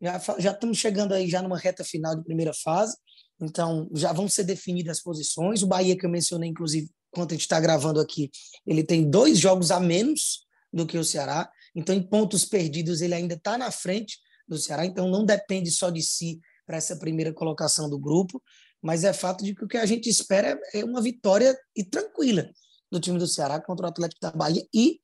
Já, 0.00 0.18
já 0.38 0.50
estamos 0.52 0.78
chegando 0.78 1.12
aí 1.12 1.28
já 1.28 1.42
numa 1.42 1.58
reta 1.58 1.84
final 1.84 2.16
de 2.16 2.24
primeira 2.24 2.54
fase, 2.54 2.96
então 3.38 3.88
já 3.92 4.12
vão 4.12 4.28
ser 4.28 4.44
definidas 4.44 4.98
as 4.98 5.02
posições. 5.02 5.62
O 5.62 5.66
Bahia, 5.66 5.96
que 5.96 6.06
eu 6.06 6.10
mencionei, 6.10 6.48
inclusive, 6.48 6.88
enquanto 7.12 7.32
a 7.32 7.34
gente 7.34 7.42
está 7.42 7.60
gravando 7.60 8.00
aqui, 8.00 8.30
ele 8.66 8.82
tem 8.82 9.10
dois 9.10 9.38
jogos 9.38 9.70
a 9.70 9.78
menos 9.78 10.46
do 10.72 10.86
que 10.86 10.96
o 10.96 11.04
Ceará, 11.04 11.50
então 11.74 11.94
em 11.94 12.02
pontos 12.02 12.44
perdidos 12.44 13.02
ele 13.02 13.14
ainda 13.14 13.34
está 13.34 13.58
na 13.58 13.70
frente 13.70 14.18
do 14.48 14.56
Ceará, 14.56 14.86
então 14.86 15.08
não 15.10 15.24
depende 15.24 15.70
só 15.70 15.90
de 15.90 16.02
si 16.02 16.40
para 16.70 16.76
essa 16.76 16.94
primeira 16.94 17.32
colocação 17.32 17.90
do 17.90 17.98
grupo, 17.98 18.40
mas 18.80 19.02
é 19.02 19.12
fato 19.12 19.42
de 19.42 19.56
que 19.56 19.64
o 19.64 19.66
que 19.66 19.76
a 19.76 19.84
gente 19.84 20.08
espera 20.08 20.56
é 20.72 20.84
uma 20.84 21.02
vitória 21.02 21.58
e 21.74 21.82
tranquila 21.82 22.48
do 22.88 23.00
time 23.00 23.18
do 23.18 23.26
Ceará 23.26 23.60
contra 23.60 23.86
o 23.86 23.88
Atlético 23.88 24.20
da 24.20 24.30
Bahia 24.30 24.64
e 24.72 25.00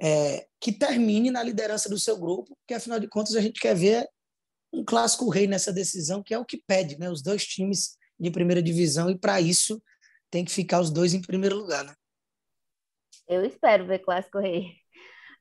é, 0.00 0.46
que 0.60 0.70
termine 0.70 1.28
na 1.32 1.42
liderança 1.42 1.88
do 1.88 1.98
seu 1.98 2.16
grupo, 2.16 2.56
porque 2.56 2.74
afinal 2.74 3.00
de 3.00 3.08
contas 3.08 3.34
a 3.34 3.40
gente 3.40 3.58
quer 3.58 3.74
ver 3.74 4.08
um 4.72 4.84
clássico 4.84 5.28
rei 5.28 5.48
nessa 5.48 5.72
decisão, 5.72 6.22
que 6.22 6.32
é 6.32 6.38
o 6.38 6.44
que 6.44 6.62
pede, 6.64 6.96
né? 6.96 7.10
Os 7.10 7.20
dois 7.20 7.44
times 7.44 7.96
de 8.16 8.30
primeira 8.30 8.62
divisão, 8.62 9.10
e 9.10 9.18
para 9.18 9.40
isso 9.40 9.82
tem 10.30 10.44
que 10.44 10.52
ficar 10.52 10.80
os 10.80 10.88
dois 10.88 11.14
em 11.14 11.20
primeiro 11.20 11.56
lugar, 11.56 11.84
né? 11.84 11.94
Eu 13.26 13.44
espero 13.44 13.88
ver 13.88 13.98
clássico 13.98 14.38
rei. 14.38 14.76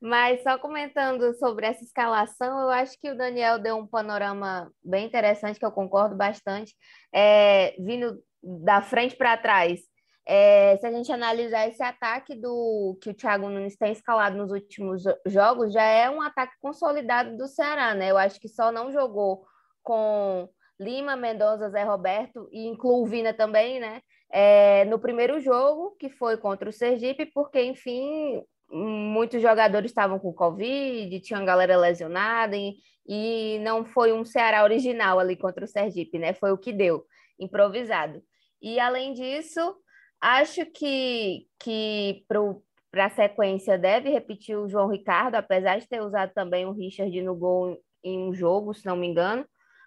Mas 0.02 0.44
só 0.44 0.58
comentando 0.58 1.34
sobre 1.36 1.66
essa 1.66 1.84
escalação, 1.84 2.62
eu 2.62 2.70
acho 2.70 3.00
que 3.00 3.10
o 3.10 3.18
Daniel 3.18 3.60
deu 3.60 3.78
um 3.78 3.88
panorama 3.88 4.72
bem 4.84 5.06
interessante, 5.06 5.60
que 5.60 5.66
eu 5.66 5.72
concordo 5.72 6.16
bastante, 6.16 6.76
é, 7.14 7.76
vindo 7.80 8.22
da 8.44 8.82
frente 8.82 9.16
para 9.16 9.38
trás. 9.38 9.82
É, 10.30 10.78
se 10.78 10.86
a 10.86 10.92
gente 10.92 11.12
analisar 11.12 11.68
esse 11.68 11.82
ataque 11.82 12.36
do 12.36 12.98
que 13.02 13.10
o 13.10 13.14
Thiago 13.14 13.50
Nunes 13.50 13.78
tem 13.78 13.94
escalado 13.94 14.38
nos 14.38 14.52
últimos 14.52 15.04
jogos, 15.26 15.72
já 15.72 15.84
é 15.84 16.10
um 16.10 16.22
ataque 16.22 16.54
consolidado 16.62 17.38
do 17.38 17.48
Ceará, 17.48 17.96
né? 17.96 18.12
Eu 18.12 18.18
acho 18.18 18.40
que 18.40 18.50
só 18.50 18.72
não 18.72 18.92
jogou 18.92 19.46
com 19.82 20.50
Lima, 20.80 21.16
Mendonça, 21.16 21.70
Zé 21.70 21.84
Roberto 21.84 22.50
e 22.52 22.68
inclui 22.68 23.02
o 23.02 23.06
Vina 23.06 23.34
também, 23.34 23.80
né? 23.80 24.02
É, 24.30 24.84
no 24.86 25.00
primeiro 25.00 25.40
jogo, 25.40 25.96
que 25.98 26.10
foi 26.10 26.38
contra 26.38 26.70
o 26.70 26.74
Sergipe, 26.74 27.26
porque, 27.28 27.64
enfim, 27.64 28.44
muitos 28.70 29.42
jogadores 29.42 29.92
estavam 29.92 30.20
com 30.20 30.34
Covid, 30.34 31.20
tinha 31.22 31.44
galera 31.44 31.78
lesionada, 31.78 32.56
e, 32.56 32.76
e 33.08 33.60
não 33.60 33.86
foi 33.86 34.12
um 34.12 34.26
Ceará 34.26 34.64
original 34.64 35.20
ali 35.20 35.36
contra 35.36 35.66
o 35.66 35.68
Sergipe, 35.68 36.20
né? 36.20 36.34
Foi 36.34 36.52
o 36.52 36.58
que 36.58 36.74
deu, 36.74 37.06
improvisado. 37.40 38.22
E 38.62 38.80
além 38.80 39.14
disso, 39.14 39.76
acho 40.20 40.66
que, 40.66 41.48
que 41.60 42.26
para 42.92 43.06
a 43.06 43.10
sequência 43.10 43.78
deve 43.78 44.10
repetir 44.10 44.58
o 44.58 44.68
João 44.68 44.90
Ricardo, 44.90 45.36
apesar 45.36 45.80
de 45.80 45.88
ter 45.88 46.02
usado 46.02 46.34
também 46.34 46.66
o 46.66 46.72
Richard 46.72 47.22
no 47.22 47.36
gol 47.36 47.78
em 48.04 48.30
um 48.30 48.34
jogo, 48.34 48.74
se 48.74 48.86
não 48.86 48.96
me 48.96 49.08
engano, 49.08 49.46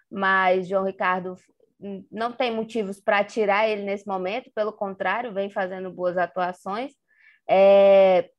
mas 0.09 0.67
João 0.67 0.85
Ricardo 0.85 1.35
não 2.11 2.31
tem 2.31 2.53
motivos 2.53 2.99
para 2.99 3.23
tirar 3.23 3.67
ele 3.67 3.83
nesse 3.83 4.07
momento, 4.07 4.51
pelo 4.53 4.71
contrário, 4.71 5.33
vem 5.33 5.49
fazendo 5.49 5.91
boas 5.91 6.17
atuações. 6.17 6.91
É, 7.49 8.29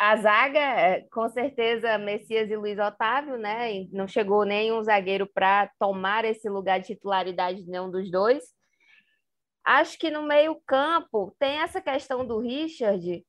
a 0.00 0.16
zaga, 0.16 0.58
é, 0.58 1.02
com 1.12 1.28
certeza, 1.28 1.98
Messias 1.98 2.50
e 2.50 2.56
Luiz 2.56 2.78
Otávio, 2.78 3.36
né? 3.36 3.86
Não 3.92 4.08
chegou 4.08 4.46
nenhum 4.46 4.82
zagueiro 4.82 5.26
para 5.26 5.70
tomar 5.78 6.24
esse 6.24 6.48
lugar 6.48 6.80
de 6.80 6.86
titularidade 6.86 7.62
de 7.62 7.70
nenhum 7.70 7.90
dos 7.90 8.10
dois. 8.10 8.42
Acho 9.62 9.98
que 9.98 10.10
no 10.10 10.22
meio-campo 10.22 11.36
tem 11.38 11.58
essa 11.60 11.82
questão 11.82 12.26
do 12.26 12.38
Richard, 12.38 13.22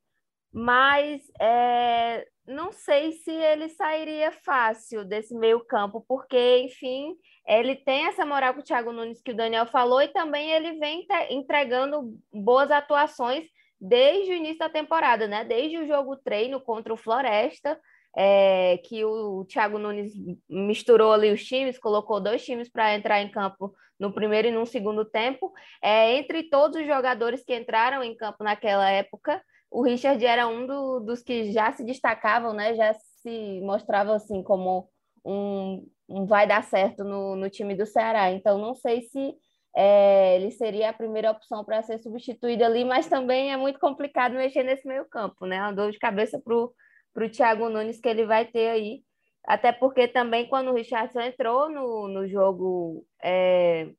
mas 0.50 1.22
é, 1.42 2.26
não 2.48 2.72
sei 2.72 3.12
se 3.12 3.32
ele 3.32 3.68
sairia 3.68 4.32
fácil 4.32 5.04
desse 5.04 5.36
meio-campo, 5.36 6.06
porque, 6.08 6.60
enfim, 6.60 7.18
ele 7.46 7.76
tem 7.76 8.08
essa 8.08 8.26
moral 8.26 8.54
com 8.54 8.62
o 8.62 8.64
Thiago 8.64 8.94
Nunes 8.94 9.22
que 9.22 9.32
o 9.32 9.36
Daniel 9.36 9.66
falou, 9.66 10.02
e 10.02 10.08
também 10.08 10.52
ele 10.52 10.80
vem 10.80 11.06
entregando 11.32 12.18
boas 12.32 12.72
atuações 12.72 13.46
desde 13.82 14.32
o 14.32 14.36
início 14.36 14.60
da 14.60 14.70
temporada, 14.70 15.28
né? 15.28 15.44
Desde 15.44 15.80
o 15.80 15.88
jogo 15.88 16.16
treino 16.16 16.62
contra 16.62 16.94
o 16.94 16.98
Floresta, 16.98 17.80
é, 18.16 18.78
que 18.86 19.04
o 19.04 19.44
Thiago 19.46 19.80
Nunes 19.80 20.14
misturou 20.48 21.12
ali 21.14 21.32
os 21.32 21.44
times, 21.44 21.80
colocou 21.80 22.22
dois 22.22 22.46
times 22.46 22.70
para 22.70 22.94
entrar 22.94 23.22
em 23.22 23.32
campo 23.32 23.74
no 24.00 24.14
primeiro 24.14 24.50
e 24.50 24.52
no 24.52 24.66
segundo 24.66 25.04
tempo. 25.04 25.52
É, 25.82 26.16
entre 26.16 26.44
todos 26.44 26.80
os 26.80 26.86
jogadores 26.86 27.44
que 27.44 27.56
entraram 27.56 28.04
em 28.04 28.16
campo 28.16 28.44
naquela 28.44 28.90
época, 28.90 29.42
o 29.72 29.82
Richard 29.82 30.24
era 30.24 30.48
um 30.48 30.68
do, 30.68 31.00
dos 31.00 31.24
que 31.24 31.52
já 31.52 31.72
se 31.72 31.84
destacavam, 31.84 32.54
né? 32.54 32.76
Já 32.76 32.94
se 32.94 33.62
mostrava 33.62 34.16
assim 34.16 34.44
como 34.44 34.90
um, 35.26 35.88
um 36.08 36.26
vai 36.26 36.46
dar 36.46 36.64
certo 36.64 37.04
no, 37.04 37.36
no 37.36 37.50
time 37.50 37.76
do 37.76 37.86
Ceará. 37.86 38.32
Então, 38.32 38.60
não 38.60 38.76
sei 38.76 39.02
se 39.04 39.34
é, 39.76 40.36
ele 40.36 40.52
seria 40.52 40.90
a 40.90 40.94
primeira 40.94 41.32
opção 41.32 41.64
para 41.64 41.82
ser 41.82 42.00
substituído 42.00 42.64
ali, 42.64 42.84
mas 42.84 43.08
também 43.08 43.54
é 43.54 43.58
muito 43.58 43.80
complicado 43.80 44.34
mexer 44.34 44.64
nesse 44.64 44.88
meio 44.88 45.06
campo, 45.06 45.46
né? 45.46 45.62
Uma 45.62 45.74
dor 45.74 45.92
de 45.92 46.00
cabeça 46.00 46.40
para 46.40 46.56
o 47.26 47.30
Thiago 47.30 47.70
Nunes 47.70 48.00
que 48.00 48.10
ele 48.10 48.26
vai 48.26 48.46
ter 48.46 48.70
aí. 48.70 49.04
Até 49.46 49.72
porque 49.72 50.08
também 50.08 50.48
quando 50.48 50.70
o 50.70 50.76
Richardson 50.76 51.22
entrou 51.22 51.70
no, 51.70 52.08
no 52.08 52.28
jogo, 52.28 53.06
é, 53.24 53.90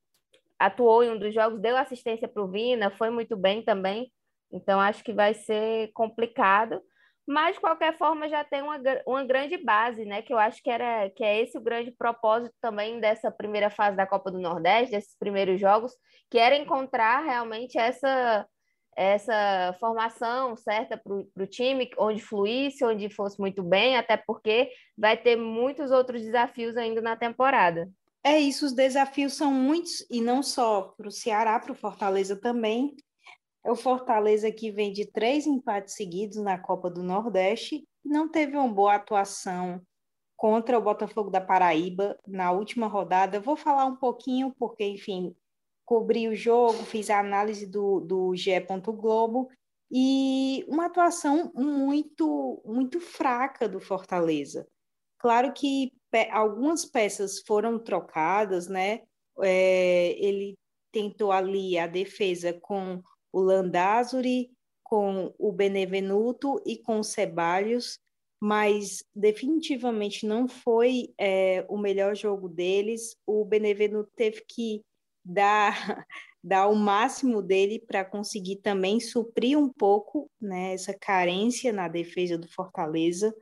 atuou 0.58 1.02
em 1.02 1.10
um 1.10 1.18
dos 1.18 1.34
jogos, 1.34 1.60
deu 1.60 1.76
assistência 1.76 2.28
para 2.28 2.42
o 2.42 2.48
Vina, 2.48 2.90
foi 2.90 3.10
muito 3.10 3.36
bem 3.36 3.62
também. 3.64 4.12
Então 4.52 4.78
acho 4.78 5.02
que 5.02 5.12
vai 5.12 5.34
ser 5.34 5.90
complicado 5.94 6.82
mas 7.26 7.54
de 7.54 7.60
qualquer 7.60 7.96
forma 7.96 8.28
já 8.28 8.44
tem 8.44 8.62
uma, 8.62 8.80
uma 9.06 9.24
grande 9.24 9.56
base, 9.56 10.04
né? 10.04 10.22
Que 10.22 10.32
eu 10.32 10.38
acho 10.38 10.62
que 10.62 10.70
era 10.70 11.08
que 11.10 11.22
é 11.22 11.40
esse 11.40 11.56
o 11.56 11.62
grande 11.62 11.90
propósito 11.90 12.54
também 12.60 13.00
dessa 13.00 13.30
primeira 13.30 13.70
fase 13.70 13.96
da 13.96 14.06
Copa 14.06 14.30
do 14.30 14.40
Nordeste, 14.40 14.92
desses 14.92 15.16
primeiros 15.18 15.60
jogos, 15.60 15.92
que 16.30 16.38
era 16.38 16.56
encontrar 16.56 17.24
realmente 17.24 17.78
essa 17.78 18.46
essa 18.94 19.74
formação 19.80 20.54
certa 20.54 20.98
para 20.98 21.14
o 21.14 21.46
time, 21.46 21.90
onde 21.98 22.20
fluísse, 22.20 22.84
onde 22.84 23.08
fosse 23.08 23.40
muito 23.40 23.62
bem, 23.62 23.96
até 23.96 24.16
porque 24.18 24.70
vai 24.98 25.16
ter 25.16 25.34
muitos 25.34 25.90
outros 25.90 26.20
desafios 26.20 26.76
ainda 26.76 27.00
na 27.00 27.16
temporada. 27.16 27.88
É 28.24 28.38
isso, 28.38 28.66
os 28.66 28.72
desafios 28.72 29.34
são 29.34 29.50
muitos, 29.50 30.06
e 30.10 30.20
não 30.20 30.42
só 30.42 30.94
para 30.96 31.08
o 31.08 31.10
Ceará, 31.10 31.58
para 31.58 31.72
o 31.72 31.76
Fortaleza 31.76 32.38
também. 32.38 32.94
É 33.64 33.70
o 33.70 33.76
Fortaleza 33.76 34.50
que 34.50 34.70
vem 34.70 34.92
de 34.92 35.06
três 35.06 35.46
empates 35.46 35.94
seguidos 35.94 36.36
na 36.38 36.58
Copa 36.58 36.90
do 36.90 37.02
Nordeste 37.02 37.86
não 38.04 38.28
teve 38.28 38.56
uma 38.56 38.68
boa 38.68 38.96
atuação 38.96 39.80
contra 40.36 40.76
o 40.76 40.82
Botafogo 40.82 41.30
da 41.30 41.40
Paraíba 41.40 42.18
na 42.26 42.50
última 42.50 42.88
rodada. 42.88 43.40
Vou 43.40 43.56
falar 43.56 43.86
um 43.86 43.94
pouquinho, 43.94 44.52
porque, 44.58 44.84
enfim, 44.84 45.34
cobri 45.84 46.26
o 46.26 46.34
jogo, 46.34 46.82
fiz 46.84 47.10
a 47.10 47.20
análise 47.20 47.66
do, 47.66 48.00
do 48.00 48.34
GE. 48.34 48.50
Globo 48.86 49.48
e 49.90 50.64
uma 50.66 50.86
atuação 50.86 51.52
muito, 51.54 52.60
muito 52.64 53.00
fraca 53.00 53.68
do 53.68 53.78
Fortaleza. 53.78 54.66
Claro 55.18 55.52
que 55.52 55.92
pe 56.10 56.28
algumas 56.30 56.84
peças 56.84 57.40
foram 57.46 57.78
trocadas, 57.78 58.66
né? 58.66 59.02
É, 59.40 60.16
ele 60.18 60.54
tentou 60.90 61.30
ali 61.30 61.78
a 61.78 61.86
defesa 61.86 62.52
com 62.52 63.02
o 63.32 63.40
Landázuri, 63.40 64.50
com 64.82 65.34
o 65.38 65.50
Benevenuto 65.50 66.60
e 66.66 66.76
com 66.76 67.00
o 67.00 67.04
Ceballos, 67.04 67.98
mas 68.38 69.02
definitivamente 69.14 70.26
não 70.26 70.46
foi 70.46 71.14
é, 71.18 71.64
o 71.68 71.78
melhor 71.78 72.14
jogo 72.14 72.48
deles. 72.48 73.16
O 73.24 73.44
Benevenuto 73.44 74.10
teve 74.14 74.44
que 74.46 74.82
dar, 75.24 75.72
dar 76.44 76.68
o 76.68 76.74
máximo 76.74 77.40
dele 77.40 77.78
para 77.78 78.04
conseguir 78.04 78.56
também 78.56 79.00
suprir 79.00 79.56
um 79.56 79.72
pouco 79.72 80.30
né, 80.40 80.74
essa 80.74 80.92
carência 80.92 81.72
na 81.72 81.88
defesa 81.88 82.36
do 82.36 82.48
Fortaleza. 82.48 83.34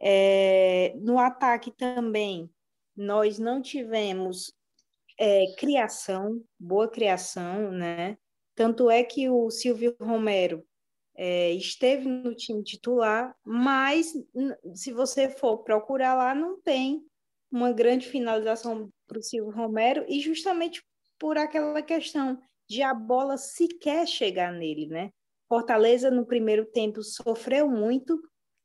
É, 0.00 0.92
no 0.96 1.18
ataque 1.18 1.70
também, 1.70 2.50
nós 2.94 3.38
não 3.38 3.62
tivemos 3.62 4.52
é, 5.18 5.46
criação, 5.56 6.42
boa 6.58 6.88
criação, 6.88 7.70
né? 7.70 8.18
Tanto 8.54 8.90
é 8.90 9.02
que 9.02 9.28
o 9.28 9.50
Silvio 9.50 9.96
Romero 10.00 10.64
é, 11.16 11.50
esteve 11.52 12.08
no 12.08 12.34
time 12.34 12.62
titular, 12.62 13.34
mas 13.44 14.12
se 14.74 14.92
você 14.92 15.28
for 15.28 15.58
procurar 15.58 16.14
lá, 16.14 16.34
não 16.34 16.60
tem 16.60 17.02
uma 17.50 17.72
grande 17.72 18.08
finalização 18.08 18.90
para 19.06 19.18
o 19.18 19.22
Silvio 19.22 19.52
Romero, 19.52 20.04
e 20.08 20.20
justamente 20.20 20.82
por 21.18 21.36
aquela 21.36 21.82
questão 21.82 22.38
de 22.68 22.82
a 22.82 22.94
bola 22.94 23.36
sequer 23.36 24.06
chegar 24.06 24.52
nele, 24.52 24.86
né? 24.86 25.10
Fortaleza, 25.48 26.10
no 26.10 26.24
primeiro 26.24 26.64
tempo, 26.64 27.02
sofreu 27.02 27.68
muito, 27.68 28.18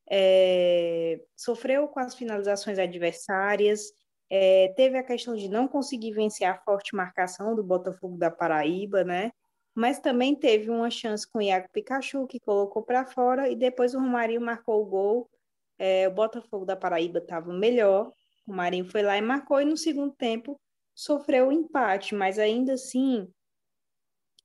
é, 0.09 1.21
sofreu 1.35 1.89
com 1.89 1.99
as 1.99 2.15
finalizações 2.15 2.79
adversárias, 2.79 3.91
é, 4.29 4.73
teve 4.77 4.97
a 4.97 5.03
questão 5.03 5.35
de 5.35 5.49
não 5.49 5.67
conseguir 5.67 6.13
vencer 6.13 6.47
a 6.47 6.57
forte 6.61 6.95
marcação 6.95 7.55
do 7.55 7.63
Botafogo 7.63 8.17
da 8.17 8.31
Paraíba, 8.31 9.03
né? 9.03 9.31
Mas 9.77 9.99
também 9.99 10.33
teve 10.33 10.71
uma 10.71 10.89
chance 10.89 11.29
com 11.29 11.37
o 11.37 11.41
Iago 11.41 11.69
Pikachu, 11.71 12.25
que 12.25 12.39
colocou 12.39 12.81
para 12.81 13.05
fora, 13.05 13.47
e 13.47 13.55
depois 13.55 13.93
o 13.93 13.99
Romarinho 13.99 14.41
marcou 14.41 14.81
o 14.81 14.85
gol. 14.87 15.29
É, 15.77 16.07
o 16.07 16.11
Botafogo 16.11 16.65
da 16.65 16.75
Paraíba 16.75 17.19
estava 17.19 17.53
melhor, 17.53 18.11
o 18.47 18.51
Marinho 18.51 18.89
foi 18.89 19.03
lá 19.03 19.15
e 19.15 19.21
marcou, 19.21 19.61
e 19.61 19.65
no 19.65 19.77
segundo 19.77 20.15
tempo 20.15 20.59
sofreu 20.95 21.49
o 21.49 21.51
empate, 21.51 22.15
mas 22.15 22.39
ainda 22.39 22.73
assim, 22.73 23.31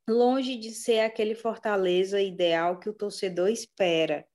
longe 0.06 0.54
de 0.54 0.70
ser 0.70 1.00
aquele 1.00 1.34
Fortaleza 1.34 2.20
ideal 2.20 2.78
que 2.78 2.90
o 2.90 2.94
torcedor 2.94 3.48
espera. 3.48 4.26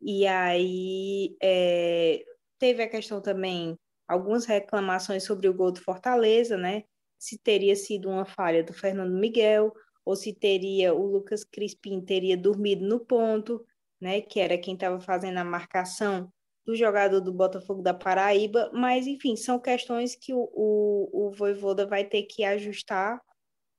E 0.00 0.26
aí 0.26 1.36
é, 1.42 2.24
teve 2.58 2.82
a 2.82 2.88
questão 2.88 3.20
também 3.20 3.78
algumas 4.08 4.46
reclamações 4.46 5.24
sobre 5.24 5.46
o 5.46 5.52
gol 5.52 5.72
do 5.72 5.82
Fortaleza, 5.82 6.56
né? 6.56 6.84
Se 7.18 7.36
teria 7.36 7.76
sido 7.76 8.08
uma 8.08 8.24
falha 8.24 8.64
do 8.64 8.72
Fernando 8.72 9.12
Miguel, 9.12 9.70
ou 10.04 10.16
se 10.16 10.32
teria 10.32 10.94
o 10.94 11.06
Lucas 11.06 11.44
Crispim 11.44 12.00
teria 12.00 12.36
dormido 12.36 12.86
no 12.86 13.00
ponto, 13.00 13.64
né? 14.00 14.20
Que 14.20 14.40
era 14.40 14.58
quem 14.58 14.74
estava 14.74 15.00
fazendo 15.00 15.38
a 15.38 15.44
marcação 15.44 16.32
do 16.64 16.74
jogador 16.76 17.20
do 17.20 17.32
Botafogo 17.32 17.82
da 17.82 17.92
Paraíba, 17.92 18.70
mas 18.72 19.06
enfim, 19.06 19.36
são 19.36 19.58
questões 19.58 20.14
que 20.14 20.32
o, 20.32 20.48
o, 20.52 21.28
o 21.28 21.30
Voivoda 21.32 21.86
vai 21.86 22.04
ter 22.04 22.22
que 22.22 22.44
ajustar 22.44 23.20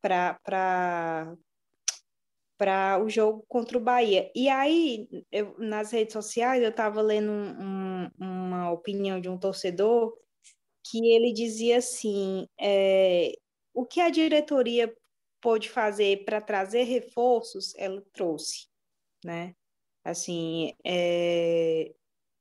para 0.01 0.37
para 2.57 3.03
o 3.03 3.09
jogo 3.09 3.43
contra 3.47 3.77
o 3.77 3.81
Bahia. 3.81 4.31
E 4.33 4.47
aí, 4.47 5.07
eu, 5.31 5.55
nas 5.57 5.91
redes 5.91 6.13
sociais, 6.13 6.63
eu 6.63 6.69
estava 6.69 7.01
lendo 7.01 7.29
um, 7.31 7.49
um, 7.59 8.09
uma 8.19 8.71
opinião 8.71 9.19
de 9.19 9.27
um 9.27 9.37
torcedor 9.37 10.13
que 10.85 11.13
ele 11.13 11.33
dizia 11.33 11.77
assim: 11.77 12.47
é, 12.59 13.33
o 13.73 13.85
que 13.85 13.99
a 13.99 14.09
diretoria 14.09 14.93
pôde 15.43 15.69
fazer 15.69 16.23
para 16.23 16.39
trazer 16.39 16.83
reforços, 16.83 17.75
ela 17.75 18.01
trouxe, 18.13 18.67
né? 19.25 19.53
Assim, 20.01 20.73
é, 20.85 21.93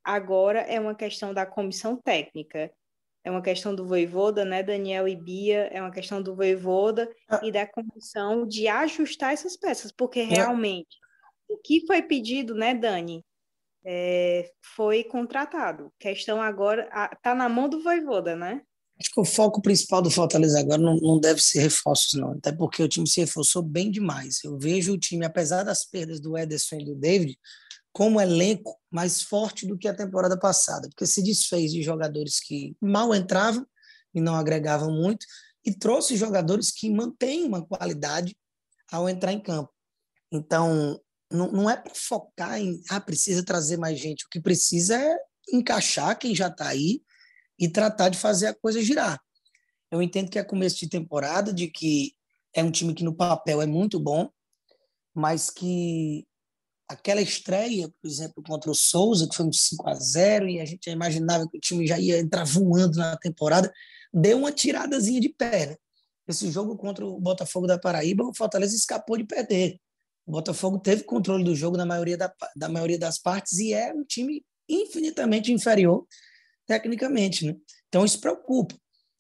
agora 0.05 0.61
é 0.61 0.79
uma 0.79 0.95
questão 0.95 1.35
da 1.35 1.45
comissão 1.45 1.97
técnica, 1.97 2.73
é 3.25 3.31
uma 3.31 3.43
questão 3.43 3.75
do 3.75 3.87
Voivoda, 3.87 4.45
né, 4.45 4.63
Daniel 4.63 5.09
e 5.09 5.17
Bia, 5.17 5.69
é 5.73 5.81
uma 5.81 5.91
questão 5.91 6.23
do 6.23 6.35
Voivoda 6.35 7.13
ah. 7.29 7.41
e 7.43 7.51
da 7.51 7.67
comissão 7.67 8.47
de 8.47 8.69
ajustar 8.69 9.33
essas 9.33 9.57
peças, 9.57 9.91
porque 9.91 10.21
é. 10.21 10.25
realmente 10.25 10.97
o 11.49 11.59
que 11.59 11.85
foi 11.87 12.03
pedido, 12.03 12.55
né, 12.55 12.73
Dani, 12.73 13.25
é, 13.85 14.51
foi 14.61 15.03
contratado. 15.03 15.93
Questão 15.99 16.41
agora 16.41 16.89
está 17.13 17.35
na 17.35 17.49
mão 17.49 17.69
do 17.69 17.83
Voivoda, 17.83 18.37
né? 18.37 18.63
Acho 19.03 19.11
que 19.11 19.21
o 19.21 19.25
foco 19.25 19.61
principal 19.61 20.01
do 20.01 20.11
Fortaleza 20.11 20.61
agora 20.61 20.81
não, 20.81 20.97
não 20.97 21.19
deve 21.19 21.43
ser 21.43 21.61
reforços, 21.61 22.15
não. 22.15 22.33
Até 22.33 22.53
porque 22.53 22.81
o 22.81 22.89
time 22.89 23.07
se 23.09 23.21
reforçou 23.21 23.61
bem 23.61 23.91
demais. 23.91 24.45
Eu 24.45 24.57
vejo 24.57 24.93
o 24.93 24.99
time, 24.99 25.27
apesar 25.27 25.65
das 25.65 25.85
perdas 25.85 26.21
do 26.21 26.39
Ederson 26.39 26.77
e 26.77 26.85
do 26.85 26.95
David, 26.95 27.37
como 27.93 28.21
elenco 28.21 28.79
mais 28.89 29.21
forte 29.21 29.67
do 29.67 29.77
que 29.77 29.89
a 29.89 29.95
temporada 29.95 30.39
passada, 30.39 30.89
porque 30.89 31.05
se 31.05 31.21
desfez 31.21 31.73
de 31.73 31.83
jogadores 31.83 32.39
que 32.39 32.77
mal 32.81 33.13
entravam 33.13 33.67
e 34.15 34.21
não 34.21 34.37
agregavam 34.37 34.93
muito, 34.93 35.27
e 35.65 35.75
trouxe 35.75 36.17
jogadores 36.17 36.71
que 36.71 36.89
mantêm 36.89 37.45
uma 37.45 37.67
qualidade 37.67 38.37
ao 38.91 39.09
entrar 39.09 39.33
em 39.33 39.41
campo. 39.41 39.73
Então, 40.31 41.01
não, 41.29 41.51
não 41.51 41.71
é 41.71 41.77
para 41.77 41.93
focar 41.95 42.61
em, 42.61 42.81
ah, 42.89 43.01
precisa 43.01 43.45
trazer 43.45 43.79
mais 43.79 43.99
gente. 43.99 44.27
O 44.27 44.29
que 44.29 44.41
precisa 44.41 44.97
é 44.97 45.17
encaixar 45.53 46.17
quem 46.17 46.37
já 46.37 46.47
está 46.47 46.69
aí 46.69 47.03
e 47.63 47.69
tratar 47.69 48.09
de 48.09 48.19
fazer 48.19 48.49
a 48.49 48.55
coisa 48.55 48.83
girar. 48.83 49.21
Eu 49.89 50.03
entendo 50.03 50.29
que 50.29 50.39
é 50.39 50.43
começo 50.43 50.81
de 50.81 50.89
temporada, 50.89 51.53
de 51.53 51.69
que 51.69 52.13
é 52.53 52.65
um 52.65 52.73
time 52.73 52.93
que 52.93 53.05
no 53.05 53.15
papel 53.15 53.63
é 53.63 53.67
muito 53.67 54.01
bom, 54.01 54.29
mas 55.15 55.49
que 55.49 56.27
aquela 56.89 57.23
estreia, 57.23 57.89
por 57.89 58.11
exemplo, 58.11 58.43
contra 58.43 58.69
o 58.69 58.75
Souza, 58.75 59.29
que 59.29 59.37
foi 59.37 59.47
um 59.47 59.53
5 59.53 59.89
a 59.89 59.95
0 59.95 60.49
e 60.49 60.61
a 60.61 60.65
gente 60.65 60.87
já 60.87 60.93
imaginava 60.93 61.49
que 61.49 61.57
o 61.57 61.61
time 61.61 61.87
já 61.87 62.01
ia 62.01 62.19
entrar 62.19 62.43
voando 62.45 62.99
na 62.99 63.17
temporada, 63.17 63.73
deu 64.13 64.39
uma 64.39 64.51
tiradazinha 64.51 65.21
de 65.21 65.29
pé. 65.29 65.67
Né? 65.67 65.77
Esse 66.27 66.51
jogo 66.51 66.77
contra 66.77 67.07
o 67.07 67.21
Botafogo 67.21 67.69
da 67.69 67.79
Paraíba, 67.79 68.25
o 68.25 68.35
Fortaleza 68.35 68.75
escapou 68.75 69.17
de 69.17 69.25
perder. 69.25 69.79
O 70.27 70.33
Botafogo 70.33 70.81
teve 70.81 71.05
controle 71.05 71.45
do 71.45 71.55
jogo 71.55 71.77
na 71.77 71.87
maioria, 71.87 72.17
da, 72.17 72.35
da 72.57 72.69
maioria 72.69 72.99
das 72.99 73.21
partes 73.21 73.61
e 73.61 73.73
é 73.73 73.95
um 73.95 74.03
time 74.03 74.45
infinitamente 74.69 75.53
inferior 75.53 76.05
tecnicamente. 76.67 77.47
Né? 77.47 77.57
Então 77.89 78.05
isso 78.05 78.21
preocupa. 78.21 78.75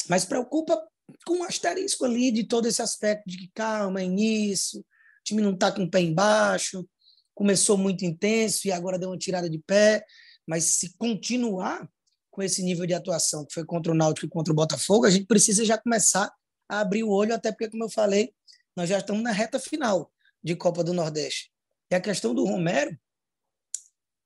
Mas 0.08 0.24
preocupa 0.24 0.80
com 1.26 1.38
um 1.38 1.44
asterisco 1.44 2.04
ali 2.04 2.30
de 2.30 2.44
todo 2.44 2.66
esse 2.66 2.82
aspecto 2.82 3.28
de 3.28 3.36
que 3.36 3.50
calma, 3.54 4.00
é 4.00 4.04
início, 4.04 4.80
o 4.80 4.84
time 5.24 5.42
não 5.42 5.52
está 5.52 5.70
com 5.70 5.84
o 5.84 5.90
pé 5.90 6.00
embaixo, 6.00 6.86
começou 7.34 7.76
muito 7.76 8.04
intenso 8.04 8.66
e 8.66 8.72
agora 8.72 8.98
deu 8.98 9.10
uma 9.10 9.18
tirada 9.18 9.48
de 9.48 9.58
pé, 9.58 10.04
mas 10.46 10.64
se 10.64 10.96
continuar 10.96 11.88
com 12.30 12.42
esse 12.42 12.62
nível 12.62 12.86
de 12.86 12.94
atuação 12.94 13.44
que 13.44 13.52
foi 13.52 13.64
contra 13.64 13.92
o 13.92 13.94
Náutico 13.94 14.26
e 14.26 14.30
contra 14.30 14.52
o 14.52 14.56
Botafogo, 14.56 15.06
a 15.06 15.10
gente 15.10 15.26
precisa 15.26 15.64
já 15.64 15.76
começar 15.78 16.32
a 16.68 16.80
abrir 16.80 17.04
o 17.04 17.10
olho, 17.10 17.34
até 17.34 17.52
porque, 17.52 17.68
como 17.68 17.84
eu 17.84 17.90
falei, 17.90 18.34
nós 18.74 18.88
já 18.88 18.98
estamos 18.98 19.22
na 19.22 19.30
reta 19.30 19.58
final 19.58 20.10
de 20.42 20.56
Copa 20.56 20.82
do 20.82 20.94
Nordeste. 20.94 21.52
E 21.90 21.94
a 21.94 22.00
questão 22.00 22.34
do 22.34 22.44
Romero, 22.44 22.98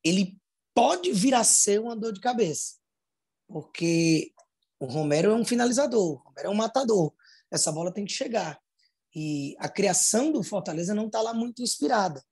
ele 0.05 0.39
pode 0.73 1.13
vir 1.13 1.35
a 1.35 1.43
ser 1.43 1.81
uma 1.81 1.97
dor 1.97 2.13
de 2.13 2.21
cabeça, 2.21 2.75
porque 3.49 4.33
o 4.79 4.87
Romero 4.87 5.31
é 5.31 5.35
um 5.35 5.45
finalizador, 5.45 6.15
o 6.15 6.29
Romero 6.29 6.49
é 6.49 6.51
um 6.51 6.55
matador. 6.55 7.13
Essa 7.51 7.73
bola 7.73 7.93
tem 7.93 8.05
que 8.05 8.13
chegar. 8.13 8.59
E 9.15 9.57
a 9.59 9.69
criação 9.69 10.31
do 10.31 10.43
Fortaleza 10.43 10.95
não 10.95 11.07
está 11.07 11.23
lá 11.23 11.33
muito 11.33 11.63
inspirada. 11.63 12.23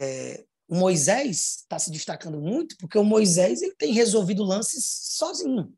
É, 0.00 0.44
o 0.68 0.74
Moisés 0.74 1.60
está 1.60 1.78
se 1.78 1.90
destacando 1.90 2.40
muito 2.40 2.76
porque 2.78 2.98
o 2.98 3.04
Moisés 3.04 3.62
ele 3.62 3.74
tem 3.74 3.92
resolvido 3.92 4.42
lances 4.42 4.84
sozinho. 5.16 5.72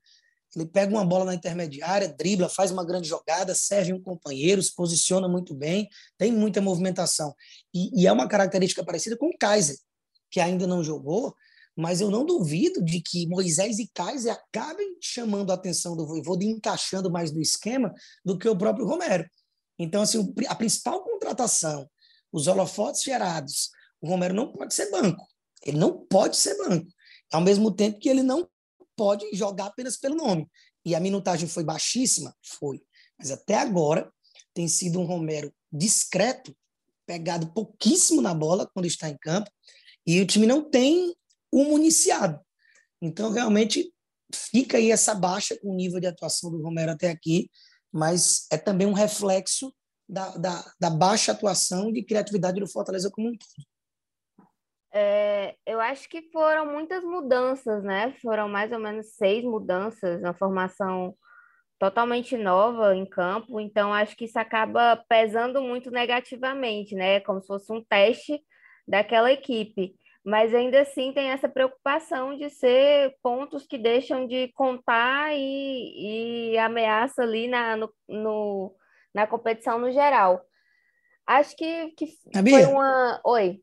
Ele 0.56 0.66
pega 0.66 0.92
uma 0.92 1.04
bola 1.04 1.24
na 1.24 1.34
intermediária, 1.34 2.08
dribla, 2.08 2.48
faz 2.48 2.70
uma 2.70 2.84
grande 2.84 3.08
jogada, 3.08 3.54
serve 3.54 3.92
um 3.92 4.00
companheiro, 4.00 4.62
se 4.62 4.74
posiciona 4.74 5.28
muito 5.28 5.54
bem, 5.54 5.88
tem 6.16 6.30
muita 6.32 6.60
movimentação. 6.60 7.34
E, 7.72 8.02
e 8.02 8.06
é 8.06 8.12
uma 8.12 8.28
característica 8.28 8.84
parecida 8.84 9.16
com 9.16 9.26
o 9.26 9.38
Kaiser, 9.38 9.76
que 10.30 10.40
ainda 10.40 10.66
não 10.66 10.82
jogou, 10.82 11.34
mas 11.76 12.00
eu 12.00 12.10
não 12.10 12.24
duvido 12.24 12.82
de 12.82 13.00
que 13.00 13.26
Moisés 13.26 13.78
e 13.78 13.90
Kaiser 13.92 14.32
acabem 14.32 14.96
chamando 15.00 15.50
a 15.50 15.54
atenção 15.54 15.96
do 15.96 16.06
Voivoda 16.06 16.44
e 16.44 16.48
encaixando 16.48 17.10
mais 17.10 17.32
no 17.32 17.40
esquema 17.40 17.92
do 18.24 18.38
que 18.38 18.48
o 18.48 18.56
próprio 18.56 18.86
Romero. 18.86 19.28
Então, 19.78 20.02
assim, 20.02 20.32
a 20.46 20.54
principal 20.54 21.02
contratação, 21.02 21.88
os 22.32 22.46
holofotes 22.46 23.02
gerados, 23.02 23.70
o 24.00 24.08
Romero 24.08 24.34
não 24.34 24.52
pode 24.52 24.72
ser 24.72 24.90
banco. 24.90 25.26
Ele 25.64 25.78
não 25.78 26.06
pode 26.06 26.36
ser 26.36 26.56
banco. 26.58 26.86
Ao 27.32 27.40
mesmo 27.40 27.74
tempo 27.74 27.98
que 27.98 28.08
ele 28.08 28.22
não 28.22 28.48
pode 28.96 29.26
jogar 29.34 29.66
apenas 29.66 29.96
pelo 29.96 30.14
nome. 30.14 30.48
E 30.84 30.94
a 30.94 31.00
minutagem 31.00 31.48
foi 31.48 31.64
baixíssima? 31.64 32.34
Foi. 32.42 32.80
Mas 33.18 33.30
até 33.30 33.54
agora 33.54 34.12
tem 34.52 34.68
sido 34.68 35.00
um 35.00 35.04
Romero 35.04 35.52
discreto, 35.72 36.54
pegado 37.06 37.52
pouquíssimo 37.52 38.20
na 38.22 38.32
bola 38.32 38.70
quando 38.72 38.86
está 38.86 39.08
em 39.08 39.16
campo, 39.18 39.50
e 40.06 40.20
o 40.20 40.26
time 40.26 40.46
não 40.46 40.70
tem 40.70 41.14
o 41.54 41.64
municiado. 41.64 42.40
Então, 43.00 43.30
realmente, 43.30 43.92
fica 44.34 44.76
aí 44.76 44.90
essa 44.90 45.14
baixa 45.14 45.56
com 45.60 45.70
o 45.70 45.76
nível 45.76 46.00
de 46.00 46.06
atuação 46.06 46.50
do 46.50 46.60
Romero 46.60 46.90
até 46.90 47.10
aqui, 47.10 47.48
mas 47.92 48.46
é 48.50 48.58
também 48.58 48.86
um 48.86 48.92
reflexo 48.92 49.72
da, 50.08 50.36
da, 50.36 50.64
da 50.80 50.90
baixa 50.90 51.32
atuação 51.32 51.92
de 51.92 52.02
criatividade 52.02 52.58
do 52.58 52.68
Fortaleza 52.68 53.10
como 53.10 53.28
um 53.28 53.32
todo? 53.32 54.48
É, 54.92 55.56
eu 55.66 55.80
acho 55.80 56.08
que 56.08 56.22
foram 56.30 56.66
muitas 56.66 57.02
mudanças, 57.04 57.82
né? 57.82 58.12
Foram 58.20 58.48
mais 58.48 58.72
ou 58.72 58.78
menos 58.78 59.14
seis 59.14 59.44
mudanças 59.44 60.20
na 60.20 60.34
formação 60.34 61.16
totalmente 61.78 62.36
nova 62.36 62.94
em 62.96 63.04
campo, 63.04 63.60
então 63.60 63.92
acho 63.92 64.16
que 64.16 64.24
isso 64.24 64.38
acaba 64.38 64.96
pesando 65.08 65.60
muito 65.60 65.90
negativamente, 65.90 66.94
né? 66.94 67.20
Como 67.20 67.40
se 67.40 67.46
fosse 67.46 67.72
um 67.72 67.84
teste 67.84 68.40
daquela 68.86 69.32
equipe. 69.32 69.94
Mas 70.24 70.54
ainda 70.54 70.80
assim 70.80 71.12
tem 71.12 71.28
essa 71.28 71.48
preocupação 71.48 72.36
de 72.36 72.48
ser 72.48 73.14
pontos 73.22 73.66
que 73.66 73.76
deixam 73.76 74.26
de 74.26 74.48
contar 74.54 75.34
e, 75.34 76.52
e 76.52 76.58
ameaça 76.58 77.22
ali 77.22 77.46
na, 77.46 77.76
no, 77.76 77.94
no, 78.08 78.74
na 79.14 79.26
competição 79.26 79.78
no 79.78 79.92
geral. 79.92 80.42
Acho 81.26 81.54
que, 81.54 81.90
que 81.90 82.06
foi 82.32 82.64
uma. 82.64 83.20
Oi. 83.24 83.60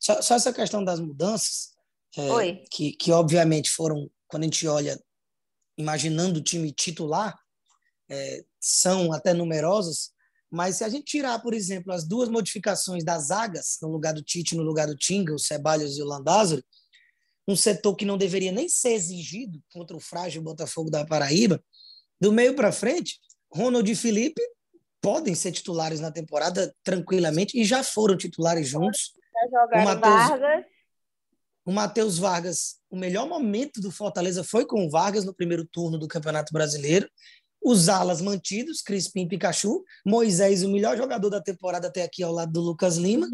Só, 0.00 0.22
só, 0.22 0.36
essa 0.36 0.52
questão 0.54 0.82
das 0.82 1.00
mudanças, 1.00 1.74
é, 2.16 2.64
que, 2.70 2.92
que 2.92 3.12
obviamente 3.12 3.70
foram, 3.70 4.10
quando 4.26 4.44
a 4.44 4.46
gente 4.46 4.66
olha 4.66 4.98
imaginando 5.76 6.38
o 6.38 6.42
time 6.42 6.72
titular, 6.72 7.34
é, 8.08 8.44
são 8.60 9.12
até 9.12 9.34
numerosas, 9.34 10.13
mas 10.54 10.76
se 10.76 10.84
a 10.84 10.88
gente 10.88 11.04
tirar, 11.04 11.40
por 11.40 11.52
exemplo, 11.52 11.92
as 11.92 12.06
duas 12.06 12.28
modificações 12.28 13.02
das 13.02 13.24
zagas, 13.24 13.78
no 13.82 13.88
lugar 13.88 14.14
do 14.14 14.22
Tite 14.22 14.56
no 14.56 14.62
lugar 14.62 14.86
do 14.86 14.96
Tinga, 14.96 15.34
o 15.34 15.38
Ceballos 15.38 15.98
e 15.98 16.02
o 16.02 16.06
Landázuri, 16.06 16.64
um 17.46 17.56
setor 17.56 17.96
que 17.96 18.04
não 18.04 18.16
deveria 18.16 18.52
nem 18.52 18.68
ser 18.68 18.92
exigido 18.92 19.60
contra 19.72 19.96
o 19.96 20.00
frágil 20.00 20.40
Botafogo 20.42 20.90
da 20.90 21.04
Paraíba, 21.04 21.62
do 22.20 22.32
meio 22.32 22.54
para 22.54 22.70
frente, 22.70 23.18
Ronald 23.52 23.90
e 23.90 23.96
Felipe 23.96 24.40
podem 25.00 25.34
ser 25.34 25.50
titulares 25.50 26.00
na 26.00 26.12
temporada 26.12 26.74
tranquilamente 26.82 27.58
e 27.58 27.64
já 27.64 27.82
foram 27.82 28.16
titulares 28.16 28.68
juntos. 28.68 29.12
O 29.74 29.84
Mateus, 29.84 30.28
Vargas. 30.28 30.64
O 31.66 31.72
Matheus 31.72 32.18
Vargas, 32.18 32.76
o 32.88 32.96
melhor 32.96 33.28
momento 33.28 33.80
do 33.80 33.90
Fortaleza 33.90 34.44
foi 34.44 34.64
com 34.64 34.86
o 34.86 34.90
Vargas 34.90 35.24
no 35.24 35.34
primeiro 35.34 35.66
turno 35.66 35.98
do 35.98 36.06
Campeonato 36.06 36.52
Brasileiro. 36.52 37.08
Os 37.64 37.88
alas 37.88 38.20
mantidos, 38.20 38.82
Crispim 38.82 39.26
Pikachu. 39.26 39.82
Moisés, 40.04 40.62
o 40.62 40.68
melhor 40.68 40.96
jogador 40.96 41.30
da 41.30 41.40
temporada 41.40 41.88
até 41.88 42.02
aqui 42.02 42.22
ao 42.22 42.32
lado 42.32 42.52
do 42.52 42.60
Lucas 42.60 42.96
Lima. 42.96 43.26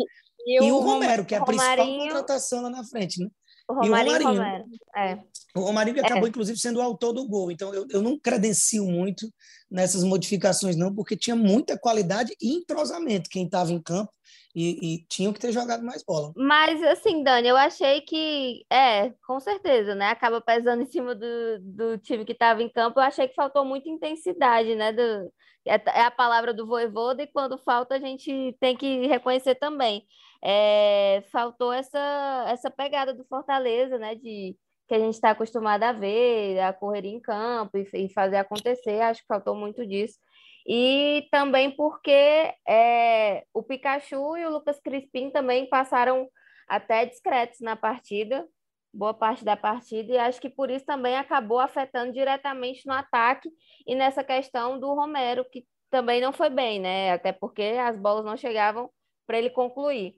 E, 0.47 0.65
e 0.65 0.71
o, 0.71 0.77
o 0.77 0.81
Romero, 0.81 1.25
que 1.25 1.35
é 1.35 1.39
a 1.39 1.45
principal 1.45 1.87
contratação 1.87 2.63
lá 2.63 2.71
na 2.71 2.85
frente, 2.85 3.21
né? 3.21 3.29
O 3.71 3.75
Romarinho, 3.75 4.17
e 4.17 4.25
o 4.25 4.29
Romarinho. 4.29 4.67
É. 4.97 5.19
O 5.55 5.61
Romarinho 5.61 5.95
que 5.95 6.01
acabou, 6.01 6.27
é. 6.27 6.29
inclusive, 6.29 6.59
sendo 6.59 6.79
o 6.79 6.83
autor 6.83 7.13
do 7.13 7.27
gol. 7.27 7.51
Então, 7.51 7.75
eu, 7.75 7.87
eu 7.91 8.03
não 8.03 8.19
credencio 8.19 8.85
muito 8.85 9.27
nessas 9.71 10.03
modificações, 10.03 10.77
não, 10.77 10.95
porque 10.95 11.17
tinha 11.17 11.37
muita 11.37 11.79
qualidade 11.79 12.35
e 12.41 12.55
entrosamento 12.55 13.31
quem 13.31 13.45
estava 13.45 13.73
em 13.73 13.81
campo 13.81 14.13
e, 14.55 14.95
e, 14.95 15.07
tinham 15.07 15.33
que 15.33 15.39
ter 15.39 15.53
jogado 15.53 15.85
mais 15.85 16.03
bola. 16.03 16.33
Mas, 16.37 16.83
assim, 16.83 17.23
Dani, 17.23 17.49
eu 17.49 17.57
achei 17.57 18.01
que, 18.01 18.65
é, 18.71 19.13
com 19.25 19.39
certeza, 19.39 19.95
né? 19.95 20.07
Acaba 20.07 20.41
pesando 20.41 20.83
em 20.83 20.87
cima 20.87 21.15
do, 21.15 21.27
do 21.61 21.99
time 21.99 22.25
que 22.25 22.33
estava 22.33 22.63
em 22.63 22.69
campo. 22.69 22.99
Eu 22.99 23.05
achei 23.05 23.29
que 23.29 23.35
faltou 23.35 23.65
muita 23.65 23.89
intensidade, 23.89 24.75
né? 24.75 24.93
Do, 24.93 25.33
é, 25.67 25.75
é 25.75 26.03
a 26.03 26.11
palavra 26.11 26.53
do 26.55 26.67
voivoda 26.67 27.23
e 27.23 27.27
quando 27.27 27.59
falta 27.59 27.97
a 27.97 27.99
gente 28.01 28.57
tem 28.61 28.77
que 28.77 29.07
reconhecer 29.07 29.55
também. 29.57 30.05
É, 30.43 31.23
faltou 31.31 31.73
essa, 31.73 32.47
essa 32.49 32.71
pegada 32.71 33.13
do 33.13 33.25
Fortaleza, 33.25 33.99
né? 33.99 34.15
De 34.15 34.57
que 34.89 34.95
a 34.95 34.99
gente 34.99 35.15
está 35.15 35.31
acostumado 35.31 35.83
a 35.85 35.93
ver, 35.93 36.59
a 36.61 36.73
correr 36.73 37.05
em 37.05 37.21
campo 37.21 37.79
e, 37.79 37.89
e 37.95 38.13
fazer 38.13 38.37
acontecer. 38.37 39.01
Acho 39.01 39.21
que 39.21 39.29
faltou 39.29 39.55
muito 39.55 39.87
disso 39.87 40.19
e 40.67 41.27
também 41.31 41.71
porque 41.71 42.55
é, 42.69 43.45
o 43.53 43.63
Pikachu 43.63 44.37
e 44.37 44.47
o 44.47 44.51
Lucas 44.51 44.81
Crispim 44.81 45.31
também 45.31 45.69
passaram 45.69 46.29
até 46.69 47.05
discretos 47.05 47.61
na 47.61 47.75
partida, 47.75 48.47
boa 48.93 49.15
parte 49.15 49.45
da 49.45 49.57
partida, 49.57 50.13
e 50.13 50.19
acho 50.19 50.41
que 50.41 50.51
por 50.51 50.71
isso 50.71 50.85
também 50.85 51.17
acabou 51.17 51.59
afetando 51.59 52.13
diretamente 52.13 52.87
no 52.87 52.93
ataque 52.93 53.49
e 53.87 53.95
nessa 53.95 54.25
questão 54.25 54.79
do 54.79 54.93
Romero, 54.95 55.45
que 55.51 55.65
também 55.91 56.21
não 56.21 56.33
foi 56.33 56.51
bem, 56.51 56.81
né? 56.81 57.13
Até 57.13 57.33
porque 57.33 57.63
as 57.63 57.97
bolas 57.97 58.25
não 58.25 58.37
chegavam 58.37 58.91
para 59.27 59.39
ele 59.39 59.51
concluir. 59.51 60.15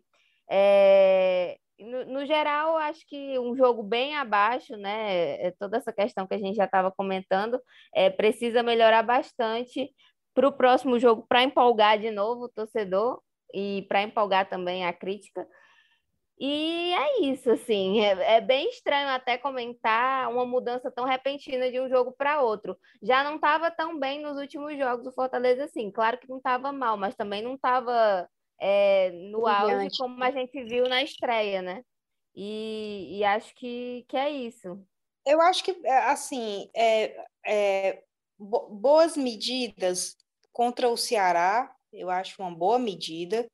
É, 0.50 1.56
no, 1.78 2.04
no, 2.06 2.26
geral, 2.26 2.76
acho 2.76 3.06
que 3.06 3.38
um 3.38 3.56
jogo 3.56 3.82
bem 3.82 4.16
abaixo, 4.16 4.76
né? 4.76 5.46
É, 5.46 5.50
toda 5.58 5.78
essa 5.78 5.92
questão 5.92 6.26
que 6.26 6.34
a 6.34 6.38
gente 6.38 6.56
já 6.56 6.64
estava 6.64 6.90
comentando, 6.92 7.60
é, 7.94 8.10
precisa 8.10 8.62
melhorar 8.62 9.02
bastante 9.02 9.90
para 10.34 10.48
o 10.48 10.52
próximo 10.52 10.98
jogo, 10.98 11.26
para 11.28 11.42
empolgar 11.42 11.98
de 11.98 12.10
novo 12.10 12.44
o 12.44 12.48
torcedor 12.48 13.20
e 13.54 13.84
para 13.88 14.02
empolgar 14.02 14.48
também 14.48 14.84
a 14.86 14.92
crítica. 14.92 15.46
E 16.38 16.92
é 16.92 17.20
isso, 17.22 17.50
assim, 17.50 18.00
é, 18.00 18.36
é, 18.36 18.40
bem 18.40 18.68
estranho 18.68 19.08
até 19.08 19.38
comentar 19.38 20.28
uma 20.30 20.44
mudança 20.44 20.90
tão 20.90 21.04
repentina 21.04 21.70
de 21.70 21.80
um 21.80 21.88
jogo 21.88 22.12
para 22.12 22.42
outro. 22.42 22.76
Já 23.02 23.22
não 23.22 23.36
estava 23.36 23.70
tão 23.70 23.98
bem 23.98 24.20
nos 24.20 24.36
últimos 24.36 24.76
jogos 24.76 25.04
do 25.04 25.12
Fortaleza, 25.12 25.64
assim, 25.64 25.90
claro 25.90 26.18
que 26.18 26.28
não 26.28 26.38
estava 26.38 26.72
mal, 26.72 26.96
mas 26.96 27.14
também 27.14 27.42
não 27.42 27.54
estava 27.54 28.28
é, 28.60 29.10
no 29.30 29.46
auge 29.46 29.88
como 29.98 30.22
a 30.22 30.30
gente 30.30 30.64
viu 30.64 30.88
na 30.88 31.02
estreia, 31.02 31.62
né? 31.62 31.84
E, 32.34 33.18
e, 33.18 33.24
acho 33.24 33.54
que, 33.54 34.04
que 34.08 34.16
é 34.16 34.30
isso. 34.30 34.82
Eu 35.26 35.40
acho 35.42 35.62
que, 35.62 35.86
assim, 35.86 36.68
é, 36.74 37.24
é, 37.46 38.02
boas 38.38 39.16
medidas 39.16 40.16
contra 40.50 40.88
o 40.88 40.96
Ceará, 40.96 41.72
eu 41.92 42.08
acho 42.08 42.40
uma 42.42 42.50
boa 42.50 42.78
medida, 42.78 43.46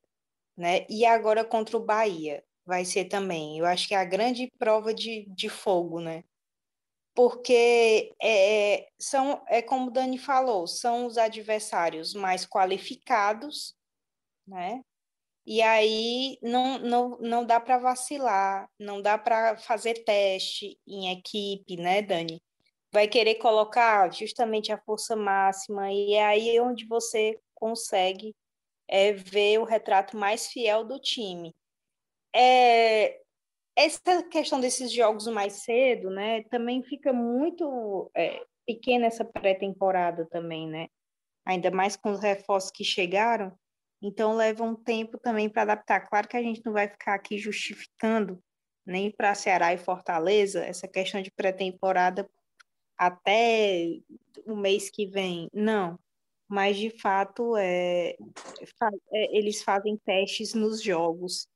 né? 0.57 0.85
E 0.89 1.05
agora 1.05 1.43
contra 1.43 1.75
o 1.75 1.85
Bahia 1.85 2.41
vai 2.69 2.85
ser 2.85 3.05
também. 3.05 3.59
Eu 3.59 3.65
acho 3.65 3.87
que 3.87 3.93
é 3.93 3.97
a 3.97 4.05
grande 4.05 4.49
prova 4.57 4.93
de, 4.93 5.25
de 5.29 5.49
fogo, 5.49 5.99
né? 5.99 6.23
Porque 7.13 8.15
é, 8.21 8.75
é 8.75 8.87
são, 8.97 9.43
é 9.47 9.61
como 9.61 9.87
o 9.87 9.91
Dani 9.91 10.17
falou, 10.17 10.67
são 10.67 11.05
os 11.05 11.17
adversários 11.17 12.13
mais 12.13 12.45
qualificados, 12.45 13.75
né? 14.47 14.81
E 15.45 15.61
aí 15.61 16.37
não, 16.41 16.79
não, 16.79 17.17
não 17.19 17.45
dá 17.45 17.59
para 17.59 17.77
vacilar, 17.79 18.69
não 18.79 19.01
dá 19.01 19.17
para 19.17 19.57
fazer 19.57 20.03
teste 20.05 20.79
em 20.87 21.11
equipe, 21.11 21.75
né, 21.75 22.01
Dani? 22.01 22.41
vai 22.91 23.07
querer 23.07 23.35
colocar 23.35 24.11
justamente 24.11 24.71
a 24.71 24.77
força 24.77 25.15
máxima, 25.15 25.91
e 25.91 26.13
é 26.13 26.25
aí 26.25 26.59
onde 26.59 26.85
você 26.85 27.39
consegue 27.53 28.35
é, 28.87 29.13
ver 29.13 29.59
o 29.59 29.63
retrato 29.63 30.17
mais 30.17 30.47
fiel 30.47 30.83
do 30.83 30.99
time. 30.99 31.55
É, 32.35 33.19
essa 33.75 34.23
questão 34.23 34.59
desses 34.59 34.91
jogos 34.91 35.27
mais 35.27 35.63
cedo, 35.63 36.09
né, 36.09 36.43
também 36.43 36.83
fica 36.83 37.13
muito 37.13 38.11
é, 38.15 38.43
pequena 38.65 39.07
essa 39.07 39.25
pré-temporada 39.25 40.27
também, 40.27 40.67
né? 40.67 40.87
Ainda 41.45 41.71
mais 41.71 41.95
com 41.95 42.11
os 42.11 42.19
reforços 42.19 42.71
que 42.71 42.83
chegaram, 42.83 43.57
então 44.01 44.35
leva 44.35 44.63
um 44.63 44.75
tempo 44.75 45.17
também 45.17 45.49
para 45.49 45.63
adaptar. 45.63 46.01
Claro 46.07 46.27
que 46.27 46.37
a 46.37 46.43
gente 46.43 46.61
não 46.65 46.73
vai 46.73 46.87
ficar 46.87 47.15
aqui 47.15 47.37
justificando 47.37 48.41
nem 48.85 49.11
para 49.11 49.35
Ceará 49.35 49.73
e 49.73 49.77
Fortaleza 49.77 50.65
essa 50.65 50.87
questão 50.87 51.21
de 51.21 51.31
pré-temporada, 51.31 52.29
até 52.97 53.85
o 54.45 54.55
mês 54.55 54.89
que 54.89 55.05
vem. 55.05 55.47
Não, 55.53 55.97
mas 56.47 56.75
de 56.77 56.89
fato 56.89 57.55
é, 57.55 58.15
é, 59.13 59.37
eles 59.37 59.61
fazem 59.63 59.97
testes 59.97 60.53
nos 60.53 60.81
jogos, 60.81 61.47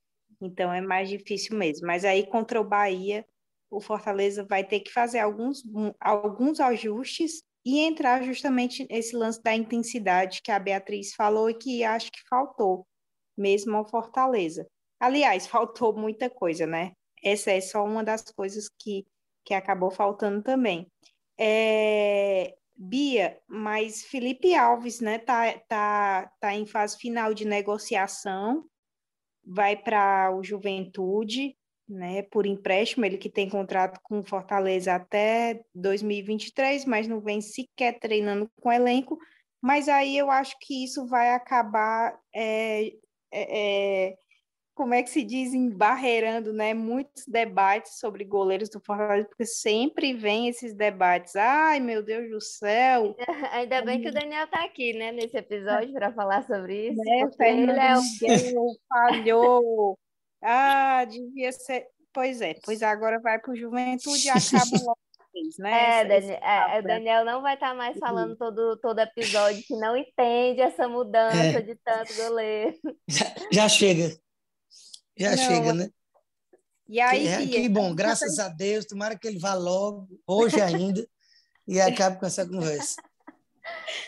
então 0.46 0.72
é 0.72 0.80
mais 0.80 1.08
difícil 1.08 1.56
mesmo. 1.56 1.86
Mas 1.86 2.04
aí 2.04 2.26
contra 2.26 2.60
o 2.60 2.64
Bahia, 2.64 3.24
o 3.70 3.80
Fortaleza 3.80 4.44
vai 4.44 4.64
ter 4.64 4.80
que 4.80 4.92
fazer 4.92 5.18
alguns, 5.18 5.62
alguns 6.00 6.60
ajustes 6.60 7.42
e 7.64 7.80
entrar 7.80 8.22
justamente 8.22 8.86
nesse 8.90 9.16
lance 9.16 9.42
da 9.42 9.54
intensidade 9.54 10.42
que 10.42 10.52
a 10.52 10.58
Beatriz 10.58 11.14
falou 11.14 11.48
e 11.48 11.54
que 11.54 11.82
acho 11.82 12.12
que 12.12 12.20
faltou 12.28 12.86
mesmo 13.36 13.76
ao 13.76 13.88
Fortaleza. 13.88 14.66
Aliás, 15.00 15.46
faltou 15.48 15.94
muita 15.94 16.30
coisa, 16.30 16.66
né? 16.66 16.92
Essa 17.22 17.52
é 17.52 17.60
só 17.60 17.84
uma 17.84 18.04
das 18.04 18.22
coisas 18.22 18.68
que, 18.78 19.06
que 19.44 19.54
acabou 19.54 19.90
faltando 19.90 20.42
também. 20.42 20.86
É, 21.38 22.54
Bia, 22.76 23.40
mas 23.48 24.04
Felipe 24.04 24.54
Alves, 24.54 25.00
né, 25.00 25.18
tá, 25.18 25.58
tá, 25.68 26.30
tá 26.40 26.54
em 26.54 26.66
fase 26.66 26.98
final 26.98 27.32
de 27.32 27.44
negociação, 27.44 28.64
vai 29.46 29.76
para 29.76 30.34
o 30.34 30.42
Juventude, 30.42 31.56
né, 31.88 32.22
por 32.22 32.46
empréstimo, 32.46 33.04
ele 33.04 33.18
que 33.18 33.28
tem 33.28 33.48
contrato 33.48 34.00
com 34.02 34.24
Fortaleza 34.24 34.94
até 34.94 35.62
2023, 35.74 36.84
mas 36.86 37.06
não 37.06 37.20
vem 37.20 37.40
sequer 37.40 37.98
treinando 37.98 38.50
com 38.60 38.72
elenco, 38.72 39.18
mas 39.62 39.88
aí 39.88 40.16
eu 40.16 40.30
acho 40.30 40.56
que 40.60 40.84
isso 40.84 41.06
vai 41.06 41.34
acabar 41.34 42.18
é, 42.34 42.86
é, 42.86 42.92
é 43.32 44.16
como 44.74 44.92
é 44.92 45.02
que 45.02 45.10
se 45.10 45.22
diz, 45.22 45.54
embarreirando, 45.54 46.52
né, 46.52 46.74
muitos 46.74 47.24
debates 47.26 47.98
sobre 47.98 48.24
goleiros 48.24 48.68
do 48.68 48.80
Fortaleza, 48.80 49.28
porque 49.28 49.46
sempre 49.46 50.12
vem 50.12 50.48
esses 50.48 50.74
debates. 50.74 51.36
Ai, 51.36 51.78
meu 51.80 52.02
Deus 52.02 52.28
do 52.28 52.40
céu! 52.40 53.16
Ainda 53.52 53.82
bem 53.82 54.00
que 54.00 54.08
o 54.08 54.12
Daniel 54.12 54.44
está 54.44 54.64
aqui, 54.64 54.92
né, 54.92 55.12
nesse 55.12 55.36
episódio 55.36 55.92
para 55.92 56.12
falar 56.12 56.44
sobre 56.44 56.88
isso. 56.88 57.00
Né, 57.00 57.30
Fernando 57.36 57.70
ele 57.70 57.80
é 57.80 58.58
o... 58.58 58.76
falhou. 58.88 59.98
Ah, 60.42 61.04
devia 61.04 61.52
ser. 61.52 61.86
Pois 62.12 62.40
é, 62.40 62.54
pois 62.64 62.82
agora 62.82 63.20
vai 63.20 63.40
para 63.40 63.52
o 63.52 63.56
Juventude 63.56 64.26
e 64.26 64.30
acaba 64.30 64.84
logo 64.84 64.98
né? 65.58 66.04
É, 66.04 66.04
Daniel, 66.04 66.40
é, 66.42 66.82
Daniel 66.82 67.24
não 67.24 67.42
vai 67.42 67.54
estar 67.54 67.70
tá 67.70 67.74
mais 67.74 67.98
falando 67.98 68.36
todo, 68.36 68.76
todo 68.78 69.00
episódio 69.00 69.62
que 69.66 69.74
não 69.76 69.96
entende 69.96 70.60
essa 70.60 70.88
mudança 70.88 71.36
é. 71.36 71.60
de 71.60 71.74
tanto 71.76 72.14
goleiro. 72.14 72.76
Já, 73.08 73.24
já 73.52 73.68
chega. 73.68 74.23
Já 75.16 75.30
não. 75.30 75.36
chega, 75.36 75.72
né? 75.72 75.88
E 76.86 77.00
aí, 77.00 77.26
é, 77.26 77.46
que 77.46 77.68
bom, 77.68 77.94
graças 77.94 78.38
a 78.38 78.48
Deus, 78.48 78.84
tomara 78.84 79.18
que 79.18 79.26
ele 79.26 79.38
vá 79.38 79.54
logo, 79.54 80.06
hoje 80.26 80.60
ainda, 80.60 81.06
e 81.66 81.80
acabe 81.80 82.18
com 82.18 82.26
essa 82.26 82.46
conversa. 82.46 83.02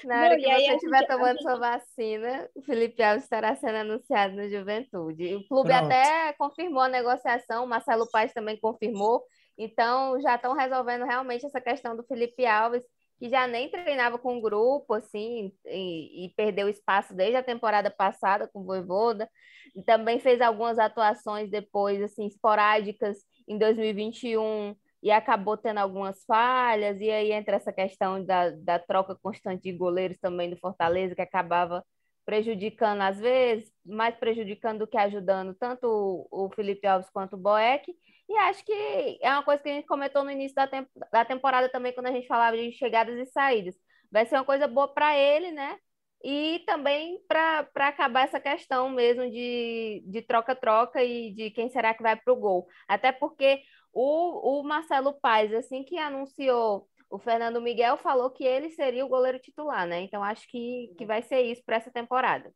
Na 0.05 0.21
hora 0.21 0.37
não, 0.37 0.45
que 0.45 0.45
você 0.45 0.75
estiver 0.75 1.07
tomando 1.07 1.41
sua 1.41 1.57
vacina, 1.57 2.49
o 2.55 2.63
Felipe 2.63 3.03
Alves 3.03 3.25
estará 3.25 3.57
sendo 3.57 3.77
anunciado 3.77 4.37
no 4.37 4.51
Juventude. 4.51 5.35
O 5.35 5.49
clube 5.49 5.71
Pronto. 5.71 5.85
até 5.87 6.35
confirmou 6.35 6.83
a 6.83 6.89
negociação, 6.89 7.65
o 7.65 7.67
Marcelo 7.67 8.07
Paes 8.11 8.35
também 8.35 8.61
confirmou, 8.61 9.25
então, 9.59 10.21
já 10.21 10.35
estão 10.35 10.53
resolvendo 10.53 11.05
realmente 11.05 11.47
essa 11.47 11.61
questão 11.61 11.97
do 11.97 12.05
Felipe 12.05 12.45
Alves, 12.45 12.83
que 13.19 13.29
já 13.29 13.47
nem 13.47 13.71
treinava 13.71 14.19
com 14.19 14.41
grupo, 14.41 14.95
assim, 14.95 15.53
e, 15.65 16.27
e, 16.27 16.35
perdeu 16.37 16.69
espaço 16.69 17.15
desde 17.15 17.37
a 17.37 17.43
temporada 17.43 17.91
passada 17.91 18.49
com 18.49 18.61
o 18.61 18.65
Voivoda. 18.65 19.29
E 19.75 19.83
também 19.83 20.19
fez 20.21 20.41
algumas 20.41 20.79
atuações 20.79 21.51
depois, 21.51 22.01
assim, 22.03 22.27
esporádicas 22.27 23.19
em 23.49 23.59
2021 23.59 24.75
e 25.03 25.11
acabou 25.11 25.57
tendo 25.57 25.79
algumas 25.79 26.25
falhas. 26.25 27.01
E 27.01 27.11
aí 27.11 27.33
entra 27.33 27.57
essa 27.57 27.73
questão 27.73 28.25
da, 28.25 28.51
da 28.51 28.79
troca 28.79 29.15
constante 29.15 29.63
de 29.63 29.73
goleiros 29.73 30.19
também 30.19 30.51
do 30.51 30.57
Fortaleza, 30.59 31.15
que 31.15 31.23
acabava 31.23 31.85
prejudicando 32.25 33.03
às 33.03 33.19
vezes, 33.19 33.71
mais 33.85 34.17
prejudicando 34.17 34.81
do 34.81 34.87
que 34.87 34.99
ajudando 34.99 35.55
tanto 35.55 35.87
o, 36.31 36.47
o 36.47 36.51
Felipe 36.51 36.87
Alves 36.87 37.09
quanto 37.11 37.35
o 37.35 37.39
Boeck. 37.39 37.95
E 38.29 38.37
acho 38.39 38.65
que 38.65 39.19
é 39.23 39.31
uma 39.31 39.43
coisa 39.45 39.63
que 39.63 39.69
a 39.69 39.73
gente 39.73 39.87
comentou 39.87 40.25
no 40.25 40.31
início 40.31 40.55
da, 40.55 40.69
da 41.13 41.25
temporada 41.25 41.69
também, 41.69 41.93
quando 41.93 42.07
a 42.07 42.13
gente 42.13 42.27
falava 42.27 42.57
de 42.57 42.73
chegadas 42.73 43.17
e 43.19 43.31
saídas. 43.31 43.77
Vai 44.11 44.27
ser 44.27 44.37
uma 44.37 44.45
coisa 44.45 44.67
boa 44.67 44.93
para 44.93 45.17
ele, 45.17 45.53
né? 45.53 45.79
E 46.25 46.63
também 46.67 47.21
para 47.29 47.69
acabar 47.77 48.25
essa 48.25 48.41
questão 48.41 48.89
mesmo 48.91 49.31
de 49.31 50.23
troca-troca 50.27 51.03
e 51.05 51.33
de 51.35 51.51
quem 51.51 51.69
será 51.71 51.95
que 51.95 52.03
vai 52.03 52.17
para 52.17 52.33
o 52.33 52.37
gol. 52.37 52.67
Até 52.89 53.13
porque 53.13 53.63
o, 53.93 54.61
o 54.61 54.63
Marcelo 54.65 55.13
Paes, 55.21 55.53
assim 55.55 55.85
que 55.85 55.99
anunciou 55.99 56.89
o 57.09 57.19
Fernando 57.19 57.61
Miguel, 57.61 57.97
falou 57.97 58.31
que 58.31 58.45
ele 58.45 58.71
seria 58.71 59.05
o 59.05 59.09
goleiro 59.09 59.39
titular, 59.39 59.87
né? 59.87 60.01
Então 60.01 60.23
acho 60.23 60.49
que, 60.49 60.95
que 60.99 61.07
vai 61.07 61.23
ser 61.23 61.43
isso 61.43 61.63
para 61.65 61.77
essa 61.77 61.91
temporada. 61.91 62.53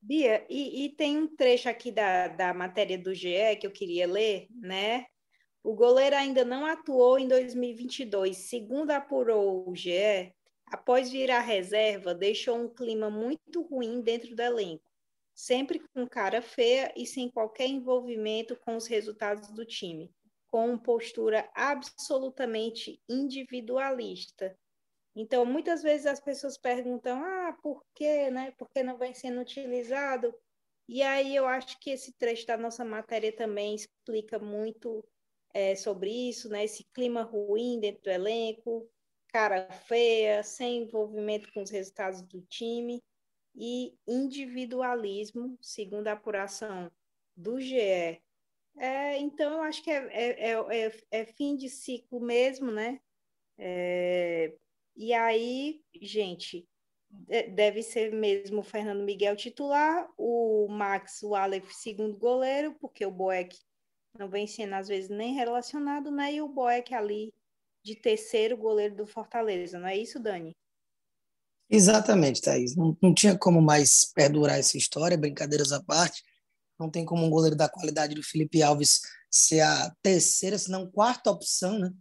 Bia, 0.00 0.46
e, 0.48 0.84
e, 0.84 0.88
tem 0.90 1.18
um 1.18 1.26
trecho 1.26 1.68
aqui 1.68 1.90
da, 1.90 2.28
da 2.28 2.54
matéria 2.54 2.96
do 2.96 3.12
GE 3.12 3.56
que 3.60 3.66
eu 3.66 3.70
queria 3.70 4.06
ler, 4.06 4.46
né? 4.50 5.06
O 5.62 5.74
goleiro 5.74 6.14
ainda 6.16 6.44
não 6.44 6.64
atuou 6.64 7.18
em 7.18 7.26
2022. 7.26 8.36
Segundo 8.48 8.92
apurou 8.92 9.68
o 9.68 9.74
GE, 9.74 10.32
após 10.66 11.10
virar 11.10 11.40
reserva, 11.40 12.14
deixou 12.14 12.56
um 12.56 12.72
clima 12.72 13.10
muito 13.10 13.62
ruim 13.62 14.00
dentro 14.00 14.34
do 14.36 14.40
elenco, 14.40 14.88
sempre 15.34 15.80
com 15.92 16.06
cara 16.06 16.40
feia 16.40 16.92
e 16.96 17.04
sem 17.04 17.28
qualquer 17.28 17.66
envolvimento 17.66 18.56
com 18.56 18.76
os 18.76 18.86
resultados 18.86 19.50
do 19.50 19.64
time, 19.64 20.10
com 20.46 20.78
postura 20.78 21.50
absolutamente 21.54 23.02
individualista 23.08 24.56
então, 25.20 25.44
muitas 25.44 25.82
vezes 25.82 26.06
as 26.06 26.20
pessoas 26.20 26.56
perguntam: 26.56 27.20
ah, 27.20 27.52
por 27.60 27.84
quê, 27.92 28.30
né? 28.30 28.52
Por 28.52 28.70
que 28.70 28.84
não 28.84 28.96
vem 28.96 29.12
sendo 29.12 29.40
utilizado? 29.40 30.32
E 30.88 31.02
aí 31.02 31.34
eu 31.34 31.44
acho 31.44 31.76
que 31.80 31.90
esse 31.90 32.12
trecho 32.12 32.46
da 32.46 32.56
nossa 32.56 32.84
matéria 32.84 33.34
também 33.34 33.74
explica 33.74 34.38
muito 34.38 35.04
é, 35.52 35.74
sobre 35.74 36.08
isso, 36.08 36.48
né? 36.48 36.64
Esse 36.64 36.84
clima 36.94 37.22
ruim 37.22 37.80
dentro 37.80 38.04
do 38.04 38.10
elenco, 38.10 38.88
cara 39.26 39.68
feia, 39.72 40.44
sem 40.44 40.84
envolvimento 40.84 41.52
com 41.52 41.62
os 41.62 41.70
resultados 41.70 42.22
do 42.22 42.40
time 42.42 43.02
e 43.56 43.98
individualismo, 44.06 45.58
segundo 45.60 46.06
a 46.06 46.12
apuração 46.12 46.92
do 47.36 47.60
GE. 47.60 48.22
É, 48.76 49.18
então, 49.18 49.54
eu 49.54 49.62
acho 49.62 49.82
que 49.82 49.90
é, 49.90 50.06
é, 50.12 50.52
é, 50.52 50.92
é 51.10 51.24
fim 51.24 51.56
de 51.56 51.68
ciclo 51.68 52.20
mesmo, 52.20 52.70
né? 52.70 53.00
E 54.98 55.14
aí, 55.14 55.80
gente, 56.02 56.66
deve 57.54 57.84
ser 57.84 58.12
mesmo 58.12 58.62
o 58.62 58.64
Fernando 58.64 59.04
Miguel 59.04 59.36
titular, 59.36 60.08
o 60.18 60.66
Max, 60.68 61.22
o 61.22 61.36
Aleph, 61.36 61.70
segundo 61.70 62.18
goleiro, 62.18 62.74
porque 62.80 63.06
o 63.06 63.10
Boeck 63.10 63.56
não 64.18 64.28
vem 64.28 64.48
sendo 64.48 64.74
às 64.74 64.88
vezes 64.88 65.08
nem 65.08 65.34
relacionado, 65.34 66.10
né? 66.10 66.34
E 66.34 66.42
o 66.42 66.48
Boeck 66.48 66.92
ali 66.92 67.32
de 67.84 67.94
terceiro 67.94 68.56
goleiro 68.56 68.96
do 68.96 69.06
Fortaleza, 69.06 69.78
não 69.78 69.86
é 69.86 69.96
isso, 69.96 70.18
Dani? 70.18 70.56
Exatamente, 71.70 72.42
Thaís. 72.42 72.74
Não, 72.74 72.96
não 73.00 73.14
tinha 73.14 73.38
como 73.38 73.62
mais 73.62 74.10
perdurar 74.12 74.58
essa 74.58 74.76
história, 74.76 75.16
brincadeiras 75.16 75.70
à 75.70 75.80
parte. 75.80 76.24
Não 76.76 76.90
tem 76.90 77.04
como 77.04 77.24
um 77.24 77.30
goleiro 77.30 77.54
da 77.54 77.68
qualidade 77.68 78.16
do 78.16 78.22
Felipe 78.22 78.64
Alves 78.64 79.00
ser 79.30 79.60
a 79.60 79.94
terceira, 80.02 80.58
se 80.58 80.72
não 80.72 80.90
quarta 80.90 81.30
opção 81.30 81.78
né, 81.78 81.92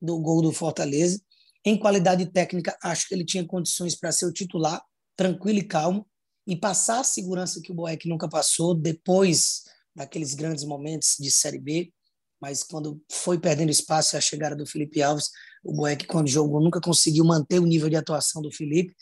do 0.00 0.18
gol 0.20 0.40
do 0.40 0.52
Fortaleza. 0.52 1.20
Em 1.68 1.76
qualidade 1.76 2.24
técnica, 2.26 2.78
acho 2.80 3.08
que 3.08 3.14
ele 3.14 3.24
tinha 3.24 3.44
condições 3.44 3.96
para 3.96 4.12
ser 4.12 4.24
o 4.24 4.32
titular, 4.32 4.80
tranquilo 5.16 5.58
e 5.58 5.64
calmo, 5.64 6.06
e 6.46 6.54
passar 6.54 7.00
a 7.00 7.04
segurança 7.04 7.60
que 7.60 7.72
o 7.72 7.74
Boeck 7.74 8.08
nunca 8.08 8.28
passou 8.28 8.72
depois 8.72 9.64
daqueles 9.92 10.32
grandes 10.34 10.62
momentos 10.62 11.16
de 11.18 11.28
Série 11.28 11.58
B. 11.58 11.92
Mas 12.40 12.62
quando 12.62 13.02
foi 13.10 13.36
perdendo 13.36 13.70
espaço 13.70 14.16
a 14.16 14.20
chegada 14.20 14.54
do 14.54 14.64
Felipe 14.64 15.02
Alves, 15.02 15.28
o 15.64 15.72
Boeck, 15.72 16.06
quando 16.06 16.28
jogou, 16.28 16.60
nunca 16.60 16.80
conseguiu 16.80 17.24
manter 17.24 17.58
o 17.58 17.66
nível 17.66 17.88
de 17.90 17.96
atuação 17.96 18.40
do 18.40 18.52
Felipe. 18.52 18.94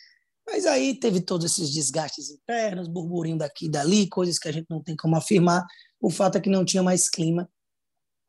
Mas 0.47 0.65
aí 0.65 0.99
teve 0.99 1.21
todos 1.21 1.45
esses 1.45 1.71
desgastes 1.71 2.31
internos, 2.31 2.89
burburinho 2.89 3.37
daqui 3.37 3.67
e 3.67 3.71
dali, 3.71 4.09
coisas 4.09 4.39
que 4.39 4.49
a 4.49 4.53
gente 4.53 4.69
não 4.71 4.83
tem 4.83 4.97
como 4.97 5.17
afirmar. 5.17 5.67
O 6.01 6.09
fato 6.09 6.39
é 6.39 6.41
que 6.41 6.49
não 6.49 6.65
tinha 6.65 6.83
mais 6.83 7.11
clima 7.11 7.47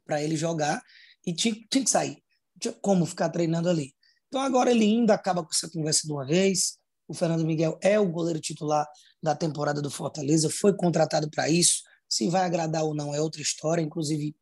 para 0.06 0.22
ele 0.22 0.36
jogar 0.36 0.82
e 1.26 1.34
tinha, 1.34 1.56
tinha 1.72 1.86
que 1.86 1.90
sair. 1.90 2.22
Tinha 2.60 2.74
como 2.82 3.06
ficar 3.06 3.30
treinando 3.30 3.70
ali. 3.70 3.96
Então 4.36 4.44
agora 4.44 4.70
ele 4.70 4.84
ainda 4.84 5.14
acaba 5.14 5.42
com 5.42 5.50
essa 5.50 5.70
conversa 5.70 6.06
de 6.06 6.12
uma 6.12 6.26
vez. 6.26 6.78
O 7.08 7.14
Fernando 7.14 7.46
Miguel 7.46 7.80
é 7.82 7.98
o 7.98 8.12
goleiro 8.12 8.38
titular 8.38 8.86
da 9.24 9.34
temporada 9.34 9.82
do 9.82 9.90
Fortaleza, 9.90 10.50
foi 10.50 10.76
contratado 10.76 11.30
para 11.30 11.48
isso. 11.48 11.84
Se 12.10 12.28
vai 12.28 12.44
agradar 12.44 12.84
ou 12.84 12.94
não 12.94 13.16
é 13.16 13.22
outra 13.22 13.42
história. 13.42 13.82
Inclusive, 13.82 14.36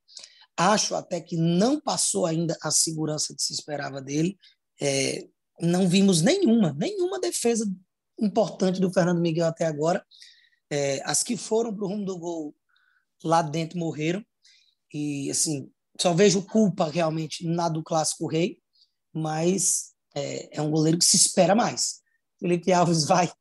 acho 0.58 0.96
até 0.96 1.22
que 1.22 1.38
não 1.38 1.80
passou 1.80 2.26
ainda 2.26 2.58
a 2.64 2.72
segurança 2.72 3.36
que 3.36 3.44
se 3.44 3.54
esperava 3.54 4.02
dele. 4.02 4.36
É, 4.82 5.28
não 5.62 5.88
vimos 5.88 6.24
nenhuma, 6.24 6.74
nenhuma 6.74 7.20
defesa 7.20 7.72
importante 8.20 8.82
do 8.82 8.92
Fernando 8.92 9.22
Miguel 9.22 9.46
até 9.46 9.68
agora. 9.68 10.04
É, 10.72 11.04
as 11.06 11.22
que 11.22 11.38
foram 11.38 11.72
para 11.72 11.86
o 11.86 11.88
rumo 11.88 12.04
do 12.04 12.18
gol 12.18 12.56
lá 13.24 13.44
dentro 13.44 13.78
morreram. 13.78 14.26
E, 14.92 15.30
assim, 15.30 15.70
só 16.00 16.16
vejo 16.16 16.42
culpa 16.42 16.90
realmente 16.90 17.46
na 17.46 17.70
do 17.70 17.84
Clássico 17.84 18.26
Rei 18.26 18.63
mas 19.14 19.94
é, 20.16 20.58
é 20.58 20.62
um 20.62 20.72
goleiro 20.72 20.98
que 20.98 21.06
se 21.06 21.18
espera 21.18 21.54
mais. 21.54 22.02
Felipe 22.40 22.72
Alves 22.74 23.06
vai 23.08 23.32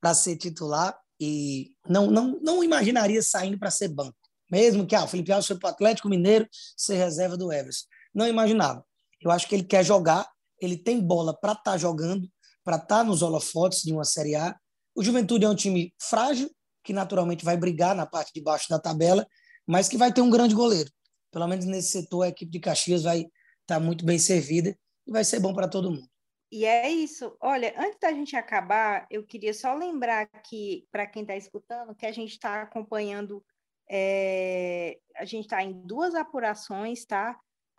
para 0.00 0.14
ser 0.14 0.36
titular 0.36 0.98
e 1.20 1.72
não, 1.88 2.10
não, 2.10 2.40
não 2.42 2.64
imaginaria 2.64 3.22
saindo 3.22 3.58
para 3.58 3.70
ser 3.70 3.88
banco. 3.88 4.16
Mesmo 4.50 4.86
que 4.86 4.94
ah, 4.94 5.04
o 5.04 5.08
Felipe 5.08 5.30
Alves 5.30 5.46
foi 5.46 5.58
para 5.58 5.68
o 5.68 5.72
Atlético 5.72 6.08
Mineiro 6.08 6.48
ser 6.76 6.96
reserva 6.96 7.36
do 7.36 7.52
Everson. 7.52 7.86
Não 8.12 8.26
imaginava. 8.26 8.84
Eu 9.20 9.30
acho 9.30 9.46
que 9.46 9.54
ele 9.54 9.62
quer 9.62 9.84
jogar, 9.84 10.28
ele 10.60 10.76
tem 10.76 11.00
bola 11.00 11.38
para 11.38 11.52
estar 11.52 11.72
tá 11.72 11.78
jogando, 11.78 12.28
para 12.64 12.76
estar 12.76 12.86
tá 12.86 13.04
nos 13.04 13.22
holofotes 13.22 13.82
de 13.82 13.92
uma 13.92 14.04
Série 14.04 14.34
A. 14.34 14.56
O 14.94 15.04
Juventude 15.04 15.44
é 15.44 15.48
um 15.48 15.54
time 15.54 15.94
frágil, 16.00 16.50
que 16.82 16.92
naturalmente 16.92 17.44
vai 17.44 17.56
brigar 17.56 17.94
na 17.94 18.06
parte 18.06 18.32
de 18.34 18.42
baixo 18.42 18.68
da 18.68 18.78
tabela, 18.78 19.26
mas 19.66 19.88
que 19.88 19.96
vai 19.96 20.12
ter 20.12 20.22
um 20.22 20.30
grande 20.30 20.54
goleiro. 20.54 20.90
Pelo 21.30 21.46
menos 21.46 21.64
nesse 21.64 21.92
setor, 21.92 22.22
a 22.22 22.28
equipe 22.28 22.50
de 22.50 22.58
Caxias 22.58 23.04
vai 23.04 23.20
estar 23.20 23.30
tá 23.66 23.80
muito 23.80 24.04
bem 24.04 24.18
servida 24.18 24.76
e 25.10 25.12
vai 25.12 25.24
ser 25.24 25.40
bom 25.40 25.52
para 25.52 25.68
todo 25.68 25.90
mundo. 25.90 26.08
E 26.52 26.64
é 26.64 26.88
isso. 26.88 27.36
Olha, 27.40 27.74
antes 27.76 27.98
da 28.00 28.12
gente 28.12 28.34
acabar, 28.34 29.06
eu 29.10 29.24
queria 29.24 29.52
só 29.52 29.74
lembrar 29.74 30.26
que, 30.42 30.86
para 30.90 31.06
quem 31.06 31.22
está 31.22 31.36
escutando, 31.36 31.94
que 31.94 32.06
a 32.06 32.12
gente 32.12 32.30
está 32.30 32.62
acompanhando, 32.62 33.44
é, 33.88 34.98
a 35.16 35.24
gente 35.24 35.44
está 35.44 35.62
em 35.62 35.72
duas 35.84 36.14
apurações, 36.14 37.04
tá? 37.04 37.38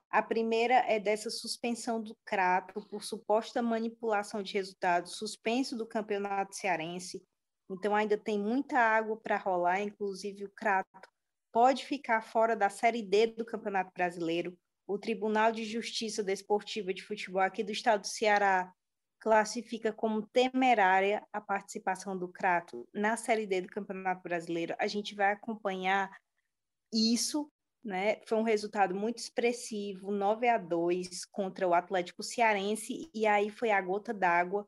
A 0.10 0.22
primeira 0.22 0.76
é 0.88 1.00
dessa 1.00 1.30
suspensão 1.30 2.02
do 2.02 2.16
Crato 2.26 2.86
por 2.88 3.04
suposta 3.04 3.62
manipulação 3.62 4.44
de 4.44 4.54
resultados, 4.54 5.18
suspenso 5.18 5.78
do 5.78 5.88
campeonato 5.88 6.56
cearense. 6.56 7.24
Então, 7.70 7.96
ainda 7.96 8.18
tem 8.18 8.38
muita 8.38 8.78
água 8.78 9.16
para 9.16 9.38
rolar, 9.38 9.82
inclusive 9.82 10.44
o 10.44 10.52
Crato 10.52 11.10
pode 11.52 11.86
ficar 11.86 12.22
fora 12.22 12.56
da 12.56 12.70
Série 12.70 13.02
D 13.02 13.28
do 13.28 13.46
Campeonato 13.46 13.92
Brasileiro. 13.94 14.58
O 14.88 14.98
Tribunal 14.98 15.52
de 15.52 15.64
Justiça 15.64 16.24
Desportiva 16.24 16.94
de 16.94 17.04
Futebol 17.04 17.42
aqui 17.42 17.64
do 17.64 17.72
estado 17.72 18.02
do 18.02 18.08
Ceará 18.08 18.74
classifica 19.20 19.94
como 19.94 20.28
temerária 20.28 21.24
a 21.32 21.40
participação 21.40 22.18
do 22.18 22.28
Crato 22.28 22.88
na 22.94 23.16
Série 23.16 23.46
D 23.46 23.62
do 23.62 23.68
Campeonato 23.68 24.24
Brasileiro. 24.24 24.76
A 24.80 24.88
gente 24.88 25.14
vai 25.14 25.32
acompanhar 25.32 26.12
isso, 26.92 27.50
né? 27.84 28.20
Foi 28.26 28.38
um 28.38 28.44
resultado 28.44 28.96
muito 28.96 29.20
expressivo, 29.20 30.12
9 30.12 30.48
a 30.48 30.58
2 30.58 31.26
contra 31.26 31.68
o 31.68 31.74
Atlético 31.74 32.24
Cearense, 32.24 33.10
e 33.14 33.28
aí 33.28 33.50
foi 33.50 33.70
a 33.72 33.80
gota 33.80 34.14
d'água, 34.14 34.68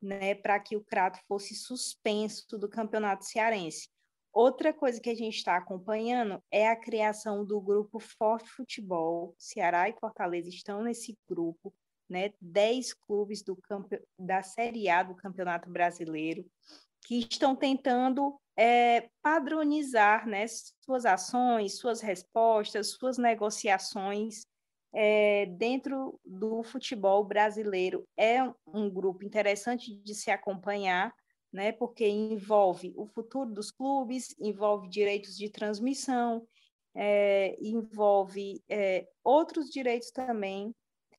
né, 0.00 0.34
para 0.34 0.60
que 0.60 0.76
o 0.76 0.84
Crato 0.84 1.18
fosse 1.26 1.54
suspenso 1.54 2.58
do 2.58 2.68
Campeonato 2.68 3.24
Cearense. 3.24 3.88
Outra 4.34 4.72
coisa 4.72 5.00
que 5.00 5.08
a 5.08 5.14
gente 5.14 5.36
está 5.36 5.56
acompanhando 5.56 6.42
é 6.50 6.68
a 6.68 6.74
criação 6.74 7.44
do 7.44 7.60
grupo 7.60 8.00
Forte 8.00 8.50
Futebol. 8.50 9.32
Ceará 9.38 9.88
e 9.88 9.92
Fortaleza 9.92 10.48
estão 10.48 10.82
nesse 10.82 11.16
grupo 11.28 11.72
né, 12.08 12.32
10 12.40 12.94
clubes 12.94 13.42
do 13.42 13.56
campe... 13.56 14.02
da 14.18 14.42
Série 14.42 14.88
A 14.88 15.04
do 15.04 15.14
Campeonato 15.14 15.70
Brasileiro 15.70 16.44
que 17.06 17.18
estão 17.18 17.54
tentando 17.54 18.34
é, 18.56 19.08
padronizar 19.22 20.26
né, 20.26 20.46
suas 20.84 21.04
ações, 21.04 21.78
suas 21.78 22.00
respostas, 22.00 22.92
suas 22.92 23.18
negociações 23.18 24.46
é, 24.92 25.46
dentro 25.46 26.18
do 26.24 26.62
futebol 26.62 27.22
brasileiro. 27.24 28.04
É 28.16 28.42
um 28.66 28.88
grupo 28.88 29.24
interessante 29.24 29.94
de 29.94 30.14
se 30.14 30.30
acompanhar, 30.30 31.14
né, 31.54 31.72
porque 31.72 32.06
envolve 32.06 32.92
o 32.96 33.06
futuro 33.06 33.50
dos 33.50 33.70
clubes, 33.70 34.34
envolve 34.38 34.88
direitos 34.88 35.36
de 35.36 35.48
transmissão, 35.48 36.46
é, 36.94 37.56
envolve 37.60 38.62
é, 38.68 39.06
outros 39.22 39.70
direitos 39.70 40.10
também 40.10 40.74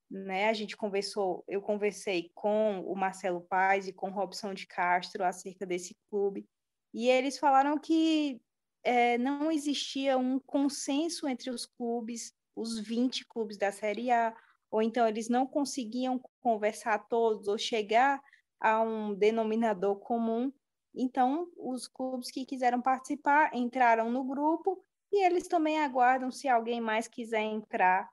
né? 0.10 0.50
A 0.50 0.54
gente 0.54 0.78
conversou, 0.78 1.44
eu 1.48 1.62
conversei 1.62 2.32
com 2.34 2.82
o 2.82 2.96
Marcelo 2.96 3.42
Paz 3.42 3.88
e 3.88 3.94
com 3.94 4.10
o 4.10 4.14
Robson 4.14 4.54
de 4.54 4.68
Castro 4.68 5.24
acerca 5.24 5.66
desse 5.66 5.96
clube, 6.10 6.48
e 6.94 7.10
eles 7.10 7.38
falaram 7.38 7.78
que 7.78 8.40
é, 8.84 9.18
não 9.18 9.52
existia 9.52 10.18
um 10.18 10.40
consenso 10.40 11.28
entre 11.28 11.50
os 11.50 11.66
clubes, 11.66 12.34
os 12.56 12.80
20 12.80 13.26
clubes 13.28 13.58
da 13.58 13.72
Série 13.72 14.12
A, 14.12 14.34
ou 14.72 14.82
então 14.82 15.08
eles 15.08 15.28
não 15.28 15.46
conseguiam 15.46 16.22
conversar 16.40 17.00
todos 17.08 17.48
ou 17.48 17.58
chegar 17.58 18.22
a 18.60 18.82
um 18.82 19.14
denominador 19.14 19.98
comum. 19.98 20.52
Então, 20.94 21.48
os 21.58 21.88
clubes 21.88 22.32
que 22.32 22.46
quiseram 22.46 22.82
participar 22.82 23.54
entraram 23.54 24.10
no 24.10 24.24
grupo 24.24 24.84
e 25.12 25.26
eles 25.26 25.48
também 25.48 25.80
aguardam 25.80 26.32
se 26.32 26.48
alguém 26.48 26.80
mais 26.80 27.08
quiser 27.08 27.42
entrar 27.42 28.10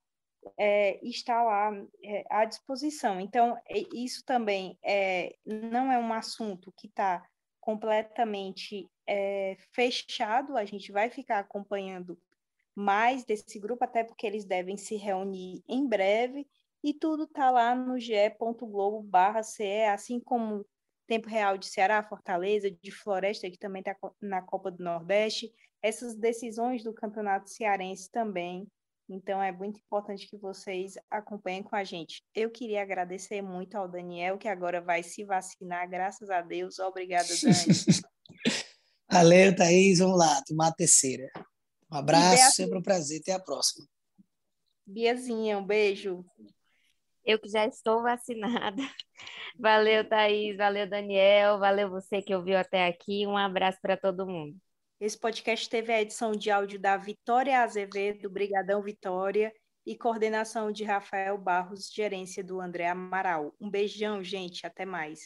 é, 0.59 0.99
está 1.07 1.43
lá 1.43 1.71
é, 2.03 2.25
à 2.31 2.45
disposição. 2.45 3.21
Então, 3.21 3.57
é, 3.69 3.85
isso 3.95 4.25
também 4.25 4.79
é, 4.83 5.37
não 5.45 5.91
é 5.91 5.99
um 5.99 6.13
assunto 6.13 6.73
que 6.77 6.87
está 6.87 7.25
completamente 7.61 8.91
é, 9.07 9.57
fechado, 9.73 10.57
a 10.57 10.65
gente 10.65 10.91
vai 10.91 11.11
ficar 11.11 11.39
acompanhando 11.39 12.19
mais 12.75 13.25
desse 13.25 13.59
grupo, 13.59 13.85
até 13.85 14.03
porque 14.03 14.27
eles 14.27 14.45
devem 14.45 14.77
se 14.77 14.97
reunir 14.97 15.63
em 15.69 15.87
breve, 15.87 16.49
e 16.83 16.95
tudo 16.95 17.25
está 17.25 17.51
lá 17.51 17.75
no 17.75 17.99
ge.globo 17.99 19.03
barra 19.03 19.43
CE, 19.43 19.85
assim 19.85 20.21
como 20.21 20.67
Tempo 21.07 21.29
Real 21.29 21.57
de 21.59 21.67
Ceará, 21.67 22.03
Fortaleza, 22.03 22.71
de 22.71 22.91
Floresta, 22.91 23.51
que 23.51 23.59
também 23.59 23.81
está 23.81 23.97
na 24.21 24.43
Copa 24.43 24.71
do 24.71 24.83
Nordeste, 24.83 25.53
essas 25.83 26.15
decisões 26.15 26.83
do 26.83 26.93
Campeonato 26.93 27.51
Cearense 27.51 28.11
também 28.11 28.67
então 29.13 29.43
é 29.43 29.53
muito 29.53 29.79
importante 29.79 30.27
que 30.27 30.39
vocês 30.39 30.95
acompanhem 31.11 31.63
com 31.63 31.77
a 31.77 31.85
gente. 31.85 32.23
Eu 32.35 32.51
queria 32.51 32.83
agradecer 32.83 33.43
muito 33.43 33.77
ao 33.77 33.87
Daniel, 33.89 34.39
que 34.39 34.49
agora 34.49 34.81
vai 34.81 35.03
se 35.03 35.23
vacinar, 35.23 35.89
graças 35.89 36.31
a 36.31 36.41
Deus. 36.41 36.79
Obrigada, 36.79 37.29
Dani. 37.29 37.55
Valeu, 39.11 39.55
Thaís. 39.55 39.99
Vamos 39.99 40.19
lá, 40.19 40.43
tomar 40.47 40.69
a 40.69 40.73
terceira. 40.73 41.31
Um 41.91 41.97
abraço, 41.97 42.55
sempre 42.55 42.79
um 42.79 42.83
prazer. 42.83 43.21
Até 43.21 43.33
a 43.33 43.41
próxima. 43.41 43.87
Biazinha, 44.87 45.59
um 45.59 45.67
beijo. 45.67 46.25
Eu 47.25 47.39
que 47.39 47.49
já 47.49 47.67
estou 47.67 48.03
vacinada. 48.03 48.83
Valeu, 49.59 50.09
Thaís. 50.09 50.57
Valeu, 50.57 50.89
Daniel. 50.89 51.59
Valeu 51.59 51.89
você 51.91 52.21
que 52.21 52.35
ouviu 52.35 52.59
até 52.59 52.87
aqui. 52.87 53.27
Um 53.27 53.37
abraço 53.37 53.79
para 53.81 53.97
todo 53.97 54.27
mundo. 54.27 54.57
Esse 55.01 55.19
podcast 55.19 55.69
teve 55.69 55.93
a 55.93 56.01
edição 56.01 56.33
de 56.33 56.51
áudio 56.51 56.79
da 56.79 56.97
Vitória 56.97 57.61
Azevedo, 57.61 58.31
Brigadão 58.31 58.81
Vitória, 58.83 59.53
e 59.85 59.97
coordenação 59.97 60.71
de 60.71 60.85
Rafael 60.85 61.37
Barros, 61.37 61.91
gerência 61.93 62.43
do 62.43 62.61
André 62.61 62.87
Amaral. 62.87 63.53
Um 63.61 63.69
beijão, 63.69 64.23
gente. 64.23 64.67
Até 64.67 64.85
mais. 64.85 65.25